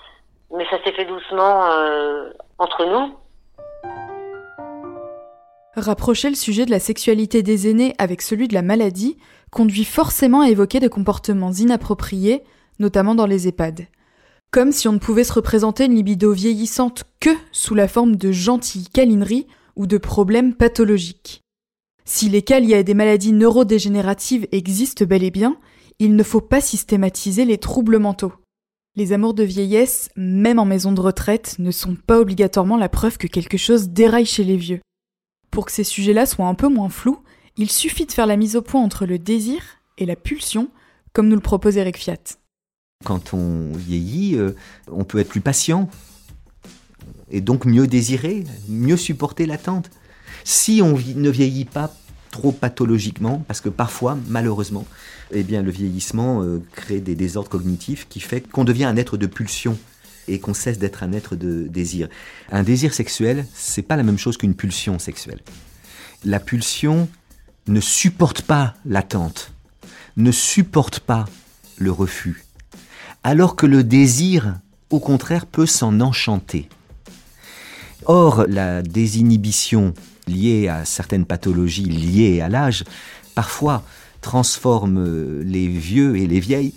mais 0.56 0.64
ça 0.70 0.82
s'est 0.85 0.92
fait 0.92 1.06
doucement 1.06 1.66
euh, 1.70 2.30
entre 2.58 2.85
nous. 2.85 3.16
Rapprocher 5.74 6.28
le 6.28 6.35
sujet 6.35 6.66
de 6.66 6.70
la 6.70 6.78
sexualité 6.78 7.42
des 7.42 7.68
aînés 7.68 7.94
avec 7.98 8.20
celui 8.20 8.46
de 8.46 8.54
la 8.54 8.61
maladie 8.61 9.16
conduit 9.50 9.85
forcément 9.85 10.42
à 10.42 10.50
évoquer 10.50 10.80
des 10.80 10.90
comportements 10.90 11.52
inappropriés, 11.52 12.44
notamment 12.78 13.14
dans 13.14 13.26
les 13.26 13.48
EHPAD. 13.48 13.87
Comme 14.52 14.70
si 14.70 14.86
on 14.86 14.92
ne 14.92 14.98
pouvait 14.98 15.24
se 15.24 15.32
représenter 15.32 15.86
une 15.86 15.94
libido 15.94 16.30
vieillissante 16.30 17.04
que 17.20 17.30
sous 17.52 17.74
la 17.74 17.88
forme 17.88 18.16
de 18.16 18.32
gentilles 18.32 18.86
câlineries 18.92 19.46
ou 19.76 19.86
de 19.86 19.96
problèmes 19.96 20.54
pathologiques. 20.54 21.40
Si 22.04 22.28
les 22.28 22.42
cas 22.42 22.60
liés 22.60 22.74
à 22.74 22.82
des 22.82 22.92
maladies 22.92 23.32
neurodégénératives 23.32 24.46
existent 24.52 25.06
bel 25.06 25.24
et 25.24 25.30
bien, 25.30 25.56
il 25.98 26.16
ne 26.16 26.22
faut 26.22 26.42
pas 26.42 26.60
systématiser 26.60 27.46
les 27.46 27.56
troubles 27.56 27.98
mentaux. 27.98 28.34
Les 28.94 29.14
amours 29.14 29.32
de 29.32 29.42
vieillesse, 29.42 30.10
même 30.16 30.58
en 30.58 30.66
maison 30.66 30.92
de 30.92 31.00
retraite, 31.00 31.56
ne 31.58 31.70
sont 31.70 31.96
pas 31.96 32.20
obligatoirement 32.20 32.76
la 32.76 32.90
preuve 32.90 33.16
que 33.16 33.28
quelque 33.28 33.56
chose 33.56 33.88
déraille 33.88 34.26
chez 34.26 34.44
les 34.44 34.58
vieux. 34.58 34.80
Pour 35.50 35.64
que 35.64 35.72
ces 35.72 35.84
sujets-là 35.84 36.26
soient 36.26 36.46
un 36.48 36.54
peu 36.54 36.68
moins 36.68 36.90
flous, 36.90 37.22
il 37.56 37.70
suffit 37.70 38.04
de 38.04 38.12
faire 38.12 38.26
la 38.26 38.36
mise 38.36 38.56
au 38.56 38.60
point 38.60 38.82
entre 38.82 39.06
le 39.06 39.18
désir 39.18 39.62
et 39.96 40.04
la 40.04 40.16
pulsion, 40.16 40.68
comme 41.14 41.28
nous 41.28 41.36
le 41.36 41.40
propose 41.40 41.78
Eric 41.78 41.96
Fiat. 41.96 42.41
Quand 43.04 43.34
on 43.34 43.72
vieillit, 43.76 44.36
euh, 44.36 44.52
on 44.90 45.04
peut 45.04 45.18
être 45.18 45.28
plus 45.28 45.40
patient 45.40 45.88
et 47.30 47.40
donc 47.40 47.64
mieux 47.64 47.86
désirer, 47.86 48.44
mieux 48.68 48.96
supporter 48.96 49.46
l'attente. 49.46 49.90
Si 50.44 50.80
on 50.82 50.92
ne 50.92 51.30
vieillit 51.30 51.64
pas 51.64 51.94
trop 52.30 52.52
pathologiquement, 52.52 53.44
parce 53.46 53.60
que 53.60 53.68
parfois, 53.68 54.18
malheureusement, 54.28 54.86
eh 55.32 55.42
bien, 55.42 55.62
le 55.62 55.70
vieillissement 55.70 56.42
euh, 56.42 56.62
crée 56.72 57.00
des 57.00 57.14
désordres 57.14 57.50
cognitifs 57.50 58.06
qui 58.08 58.20
fait 58.20 58.40
qu'on 58.40 58.64
devient 58.64 58.84
un 58.84 58.96
être 58.96 59.16
de 59.16 59.26
pulsion 59.26 59.78
et 60.28 60.38
qu'on 60.38 60.54
cesse 60.54 60.78
d'être 60.78 61.02
un 61.02 61.12
être 61.12 61.36
de 61.36 61.66
désir. 61.68 62.08
Un 62.50 62.62
désir 62.62 62.94
sexuel, 62.94 63.46
c'est 63.54 63.82
pas 63.82 63.96
la 63.96 64.02
même 64.02 64.18
chose 64.18 64.36
qu'une 64.36 64.54
pulsion 64.54 64.98
sexuelle. 64.98 65.40
La 66.24 66.40
pulsion 66.40 67.08
ne 67.66 67.80
supporte 67.80 68.42
pas 68.42 68.74
l'attente, 68.86 69.52
ne 70.16 70.32
supporte 70.32 71.00
pas 71.00 71.26
le 71.76 71.90
refus, 71.90 72.44
alors 73.24 73.56
que 73.56 73.66
le 73.66 73.85
désir, 73.85 74.56
au 74.90 75.00
contraire, 75.00 75.46
peut 75.46 75.66
s'en 75.66 76.00
enchanter. 76.00 76.68
Or, 78.06 78.44
la 78.48 78.82
désinhibition 78.82 79.94
liée 80.26 80.68
à 80.68 80.85
certaines 80.85 81.24
pathologies 81.24 81.85
liées 81.85 82.40
à 82.40 82.48
l'âge, 82.48 82.85
parfois 83.35 83.82
transforme 84.20 85.40
les 85.40 85.68
vieux 85.68 86.16
et 86.16 86.26
les 86.26 86.40
vieilles 86.40 86.74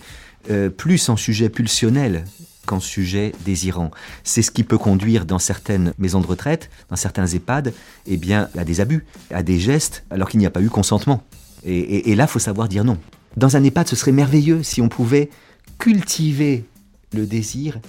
euh, 0.50 0.70
plus 0.70 1.10
en 1.10 1.18
sujet 1.18 1.50
pulsionnel 1.50 2.26
qu'en 2.66 2.80
sujet 2.80 3.32
désirant. 3.46 3.92
C'est 4.24 4.42
ce 4.42 4.52
qui 4.52 4.64
peut 4.64 4.78
conduire 4.78 5.26
dans 5.26 5.40
certaines 5.40 5.94
maisons 6.00 6.22
de 6.22 6.28
retraite, 6.28 6.70
dans 6.90 6.96
certains 6.96 7.28
EHPAD, 7.28 7.74
eh 8.08 8.18
bien, 8.18 8.50
à 8.58 8.64
des 8.64 8.82
abus, 8.82 9.06
à 9.32 9.44
des 9.44 9.60
gestes, 9.60 10.04
alors 10.10 10.30
qu'il 10.30 10.40
n'y 10.40 10.46
a 10.46 10.52
pas 10.52 10.62
eu 10.62 10.70
consentement. 10.70 11.24
Et, 11.64 12.12
et 12.12 12.16
là, 12.16 12.28
faut 12.28 12.40
savoir 12.40 12.68
dire 12.68 12.84
non. 12.84 12.98
Dans 13.38 13.56
un 13.56 13.64
EHPAD, 13.64 13.88
ce 13.88 13.96
serait 13.96 14.12
merveilleux 14.12 14.64
si 14.64 14.82
on 14.82 14.90
pouvait 14.90 15.30
cultiver 15.78 16.66
le 17.14 17.26
désir 17.26 17.80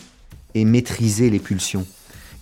et 0.54 0.64
maîtriser 0.64 1.30
les 1.30 1.38
pulsions. 1.38 1.86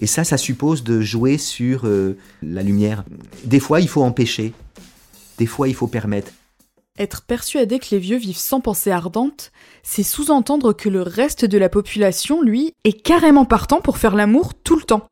Et 0.01 0.07
ça, 0.07 0.25
ça 0.25 0.37
suppose 0.37 0.85
de 0.85 1.01
jouer 1.01 1.39
sur 1.39 1.87
euh, 1.87 2.17
la 2.43 2.63
lumière. 2.63 3.05
Des 3.45 3.61
fois, 3.61 3.81
il 3.81 3.89
faut 3.89 4.03
empêcher. 4.03 4.53
Des 5.39 5.47
fois, 5.47 5.69
il 5.69 5.75
faut 5.75 5.87
permettre. 5.87 6.33
Être 6.99 7.23
persuadé 7.23 7.81
que 7.81 7.89
les 7.91 7.99
vieux 7.99 8.19
vivent 8.19 8.37
sans 8.37 8.61
pensée 8.61 8.91
ardente, 8.91 9.51
c'est 9.83 10.05
sous-entendre 10.05 10.73
que 10.73 10.89
le 10.89 11.03
reste 11.03 11.45
de 11.45 11.59
la 11.59 11.69
population, 11.69 12.41
lui, 12.41 12.73
est 12.85 12.93
carrément 12.93 13.45
partant 13.45 13.81
pour 13.81 13.99
faire 13.99 14.15
l'amour 14.15 14.55
tout 14.55 14.77
le 14.77 14.83
temps. 14.83 15.07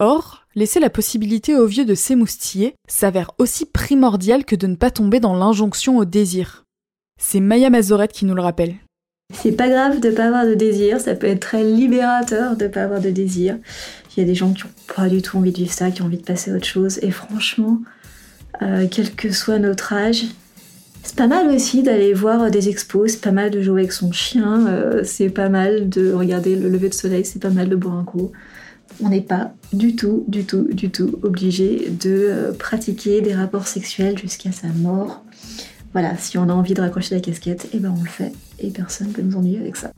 Or, 0.00 0.46
laisser 0.54 0.80
la 0.80 0.90
possibilité 0.90 1.54
aux 1.54 1.66
vieux 1.66 1.84
de 1.84 1.94
s'émoustiller 1.94 2.74
s'avère 2.88 3.32
aussi 3.38 3.66
primordial 3.66 4.44
que 4.44 4.56
de 4.56 4.66
ne 4.68 4.76
pas 4.76 4.90
tomber 4.90 5.20
dans 5.20 5.34
l'injonction 5.34 5.98
au 5.98 6.04
désir. 6.04 6.64
C'est 7.20 7.40
Maya 7.40 7.68
Mazorette 7.68 8.12
qui 8.12 8.24
nous 8.24 8.34
le 8.34 8.42
rappelle. 8.42 8.76
C'est 9.34 9.52
pas 9.52 9.68
grave 9.68 10.00
de 10.00 10.10
pas 10.10 10.26
avoir 10.26 10.46
de 10.46 10.54
désir, 10.54 11.00
ça 11.00 11.14
peut 11.14 11.26
être 11.26 11.40
très 11.40 11.62
libérateur 11.62 12.56
de 12.56 12.66
pas 12.66 12.84
avoir 12.84 13.00
de 13.00 13.10
désir. 13.10 13.58
Il 14.16 14.20
y 14.20 14.22
a 14.22 14.26
des 14.26 14.34
gens 14.34 14.52
qui 14.54 14.64
ont 14.64 14.94
pas 14.96 15.08
du 15.08 15.20
tout 15.20 15.36
envie 15.36 15.52
de 15.52 15.58
vivre 15.58 15.72
ça, 15.72 15.90
qui 15.90 16.00
ont 16.00 16.06
envie 16.06 16.16
de 16.16 16.24
passer 16.24 16.50
à 16.50 16.54
autre 16.54 16.66
chose. 16.66 16.98
Et 17.02 17.10
franchement, 17.10 17.78
euh, 18.62 18.86
quel 18.90 19.14
que 19.14 19.30
soit 19.30 19.58
notre 19.58 19.92
âge, 19.92 20.24
c'est 21.02 21.14
pas 21.14 21.26
mal 21.26 21.48
aussi 21.48 21.82
d'aller 21.82 22.14
voir 22.14 22.50
des 22.50 22.70
expos, 22.70 23.12
c'est 23.12 23.20
pas 23.20 23.30
mal 23.30 23.50
de 23.50 23.60
jouer 23.60 23.82
avec 23.82 23.92
son 23.92 24.12
chien, 24.12 24.66
euh, 24.66 25.02
c'est 25.04 25.28
pas 25.28 25.50
mal 25.50 25.90
de 25.90 26.10
regarder 26.12 26.56
le 26.56 26.70
lever 26.70 26.88
de 26.88 26.94
soleil, 26.94 27.26
c'est 27.26 27.40
pas 27.40 27.50
mal 27.50 27.68
de 27.68 27.76
boire 27.76 27.96
un 27.96 28.04
coup. 28.04 28.32
On 29.02 29.10
n'est 29.10 29.20
pas 29.20 29.52
du 29.74 29.94
tout, 29.94 30.24
du 30.26 30.46
tout, 30.46 30.66
du 30.72 30.90
tout 30.90 31.18
obligé 31.22 31.90
de 31.90 32.10
euh, 32.10 32.52
pratiquer 32.52 33.20
des 33.20 33.34
rapports 33.34 33.68
sexuels 33.68 34.18
jusqu'à 34.18 34.52
sa 34.52 34.68
mort. 34.68 35.22
Voilà, 35.92 36.16
si 36.16 36.38
on 36.38 36.48
a 36.48 36.52
envie 36.52 36.74
de 36.74 36.80
raccrocher 36.80 37.14
la 37.14 37.20
casquette, 37.20 37.66
et 37.66 37.70
eh 37.74 37.78
ben 37.78 37.94
on 37.98 38.02
le 38.02 38.08
fait, 38.08 38.32
et 38.58 38.70
personne 38.70 39.08
ne 39.08 39.12
peut 39.12 39.22
nous 39.22 39.36
ennuyer 39.36 39.58
avec 39.58 39.76
ça. 39.76 39.92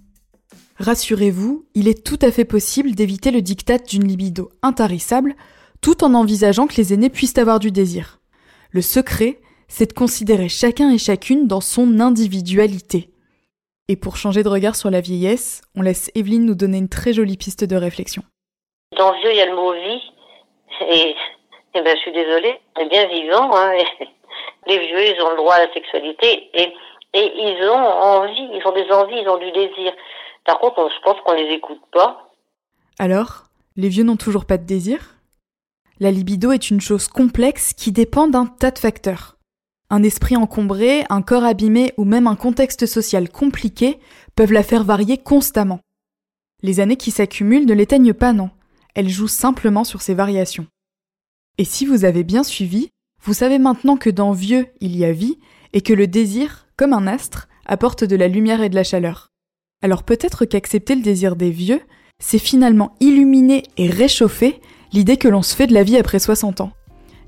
Rassurez-vous, 0.78 1.66
il 1.74 1.88
est 1.88 2.06
tout 2.06 2.18
à 2.22 2.30
fait 2.30 2.44
possible 2.44 2.92
d'éviter 2.92 3.30
le 3.30 3.42
diktat 3.42 3.78
d'une 3.78 4.06
libido 4.06 4.50
intarissable, 4.62 5.34
tout 5.80 6.04
en 6.04 6.14
envisageant 6.14 6.66
que 6.66 6.76
les 6.76 6.94
aînés 6.94 7.10
puissent 7.10 7.38
avoir 7.38 7.58
du 7.58 7.70
désir. 7.70 8.20
Le 8.70 8.82
secret, 8.82 9.40
c'est 9.68 9.86
de 9.86 9.92
considérer 9.92 10.48
chacun 10.48 10.90
et 10.90 10.98
chacune 10.98 11.46
dans 11.46 11.60
son 11.60 12.00
individualité. 12.00 13.10
Et 13.88 13.96
pour 13.96 14.16
changer 14.16 14.42
de 14.42 14.48
regard 14.48 14.76
sur 14.76 14.90
la 14.90 15.00
vieillesse, 15.00 15.62
on 15.74 15.82
laisse 15.82 16.10
Evelyne 16.14 16.46
nous 16.46 16.54
donner 16.54 16.78
une 16.78 16.88
très 16.88 17.12
jolie 17.12 17.36
piste 17.36 17.64
de 17.64 17.76
réflexion. 17.76 18.22
Dans 18.96 19.12
vieux, 19.12 19.32
il 19.32 19.36
y 19.36 19.40
a 19.40 19.46
le 19.46 19.56
mot 19.56 19.72
vie, 19.72 20.00
et, 20.88 21.14
et 21.74 21.82
ben, 21.82 21.96
je 21.96 22.00
suis 22.00 22.12
désolée, 22.12 22.54
on 22.76 22.80
est 22.82 22.88
bien 22.88 23.06
vivant, 23.08 23.50
hein, 23.54 23.72
les 24.66 24.78
vieux, 24.78 25.14
ils 25.14 25.22
ont 25.22 25.30
le 25.30 25.36
droit 25.36 25.54
à 25.54 25.66
la 25.66 25.72
sexualité, 25.72 26.50
et, 26.54 26.72
ils 27.14 27.68
ont 27.68 27.74
envie, 27.74 28.48
ils 28.52 28.62
ont 28.64 28.72
des 28.72 28.90
envies, 28.92 29.20
ils 29.20 29.28
ont 29.28 29.38
du 29.38 29.50
désir. 29.50 29.92
Par 30.44 30.58
contre, 30.60 30.88
je 30.88 31.02
pense 31.02 31.20
qu'on 31.24 31.32
les 31.32 31.54
écoute 31.54 31.80
pas. 31.92 32.30
Alors, 32.98 33.44
les 33.76 33.88
vieux 33.88 34.04
n'ont 34.04 34.16
toujours 34.16 34.44
pas 34.44 34.58
de 34.58 34.64
désir? 34.64 35.16
La 35.98 36.10
libido 36.10 36.52
est 36.52 36.70
une 36.70 36.80
chose 36.80 37.08
complexe 37.08 37.72
qui 37.74 37.92
dépend 37.92 38.28
d'un 38.28 38.46
tas 38.46 38.70
de 38.70 38.78
facteurs. 38.78 39.36
Un 39.90 40.02
esprit 40.04 40.36
encombré, 40.36 41.04
un 41.10 41.20
corps 41.20 41.44
abîmé 41.44 41.92
ou 41.96 42.04
même 42.04 42.28
un 42.28 42.36
contexte 42.36 42.86
social 42.86 43.28
compliqué 43.28 43.98
peuvent 44.36 44.52
la 44.52 44.62
faire 44.62 44.84
varier 44.84 45.18
constamment. 45.18 45.80
Les 46.62 46.78
années 46.78 46.96
qui 46.96 47.10
s'accumulent 47.10 47.66
ne 47.66 47.74
l'éteignent 47.74 48.14
pas, 48.14 48.32
non. 48.32 48.50
Elles 48.94 49.08
jouent 49.08 49.28
simplement 49.28 49.82
sur 49.82 50.00
ces 50.00 50.14
variations. 50.14 50.66
Et 51.58 51.64
si 51.64 51.86
vous 51.86 52.04
avez 52.04 52.22
bien 52.22 52.44
suivi, 52.44 52.90
vous 53.22 53.34
savez 53.34 53.58
maintenant 53.58 53.98
que 53.98 54.08
dans 54.08 54.32
vieux 54.32 54.66
il 54.80 54.96
y 54.96 55.04
a 55.04 55.12
vie 55.12 55.38
et 55.74 55.82
que 55.82 55.92
le 55.92 56.06
désir, 56.06 56.66
comme 56.76 56.94
un 56.94 57.06
astre, 57.06 57.48
apporte 57.66 58.02
de 58.02 58.16
la 58.16 58.28
lumière 58.28 58.62
et 58.62 58.70
de 58.70 58.74
la 58.74 58.82
chaleur. 58.82 59.30
Alors 59.82 60.04
peut-être 60.04 60.46
qu'accepter 60.46 60.94
le 60.94 61.02
désir 61.02 61.36
des 61.36 61.50
vieux, 61.50 61.82
c'est 62.18 62.38
finalement 62.38 62.96
illuminer 62.98 63.62
et 63.76 63.88
réchauffer 63.88 64.60
l'idée 64.92 65.18
que 65.18 65.28
l'on 65.28 65.42
se 65.42 65.54
fait 65.54 65.66
de 65.66 65.74
la 65.74 65.82
vie 65.82 65.98
après 65.98 66.18
60 66.18 66.62
ans. 66.62 66.72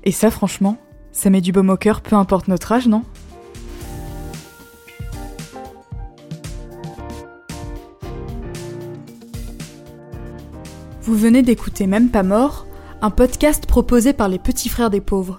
Et 0.03 0.11
ça 0.11 0.31
franchement, 0.31 0.77
ça 1.11 1.29
met 1.29 1.41
du 1.41 1.51
baume 1.51 1.69
au 1.69 1.77
cœur, 1.77 2.01
peu 2.01 2.15
importe 2.15 2.47
notre 2.47 2.71
âge, 2.71 2.87
non? 2.87 3.03
Vous 11.01 11.15
venez 11.15 11.43
d'écouter 11.43 11.85
Même 11.85 12.09
pas 12.09 12.23
mort, 12.23 12.65
un 13.01 13.11
podcast 13.11 13.67
proposé 13.67 14.13
par 14.13 14.27
les 14.27 14.39
petits 14.39 14.69
frères 14.69 14.89
des 14.89 15.01
pauvres. 15.01 15.37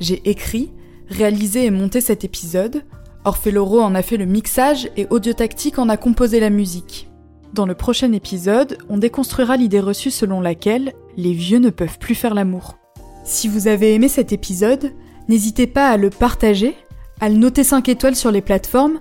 J'ai 0.00 0.22
écrit, 0.28 0.70
réalisé 1.08 1.64
et 1.64 1.70
monté 1.70 2.00
cet 2.00 2.24
épisode. 2.24 2.82
Orphée 3.24 3.50
Loro 3.50 3.80
en 3.80 3.94
a 3.94 4.02
fait 4.02 4.16
le 4.16 4.26
mixage 4.26 4.88
et 4.96 5.06
Audio 5.10 5.32
Tactique 5.32 5.78
en 5.78 5.88
a 5.88 5.96
composé 5.96 6.40
la 6.40 6.50
musique. 6.50 7.08
Dans 7.52 7.66
le 7.66 7.74
prochain 7.74 8.12
épisode, 8.12 8.78
on 8.88 8.98
déconstruira 8.98 9.56
l'idée 9.56 9.80
reçue 9.80 10.10
selon 10.10 10.40
laquelle 10.40 10.92
les 11.16 11.32
vieux 11.32 11.58
ne 11.58 11.70
peuvent 11.70 11.98
plus 11.98 12.14
faire 12.14 12.34
l'amour. 12.34 12.76
Si 13.24 13.48
vous 13.48 13.66
avez 13.66 13.94
aimé 13.94 14.08
cet 14.08 14.32
épisode, 14.32 14.92
n'hésitez 15.28 15.66
pas 15.66 15.88
à 15.88 15.96
le 15.96 16.10
partager, 16.10 16.76
à 17.20 17.28
le 17.28 17.36
noter 17.36 17.64
5 17.64 17.88
étoiles 17.88 18.16
sur 18.16 18.30
les 18.30 18.42
plateformes 18.42 19.00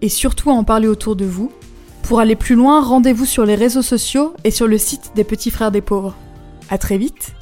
et 0.00 0.08
surtout 0.08 0.50
à 0.50 0.54
en 0.54 0.64
parler 0.64 0.88
autour 0.88 1.16
de 1.16 1.24
vous. 1.24 1.52
Pour 2.02 2.20
aller 2.20 2.36
plus 2.36 2.54
loin, 2.54 2.80
rendez-vous 2.80 3.26
sur 3.26 3.44
les 3.44 3.54
réseaux 3.54 3.82
sociaux 3.82 4.32
et 4.44 4.50
sur 4.50 4.66
le 4.66 4.78
site 4.78 5.12
des 5.14 5.24
Petits 5.24 5.50
Frères 5.50 5.72
des 5.72 5.82
Pauvres. 5.82 6.16
À 6.70 6.78
très 6.78 6.96
vite 6.96 7.34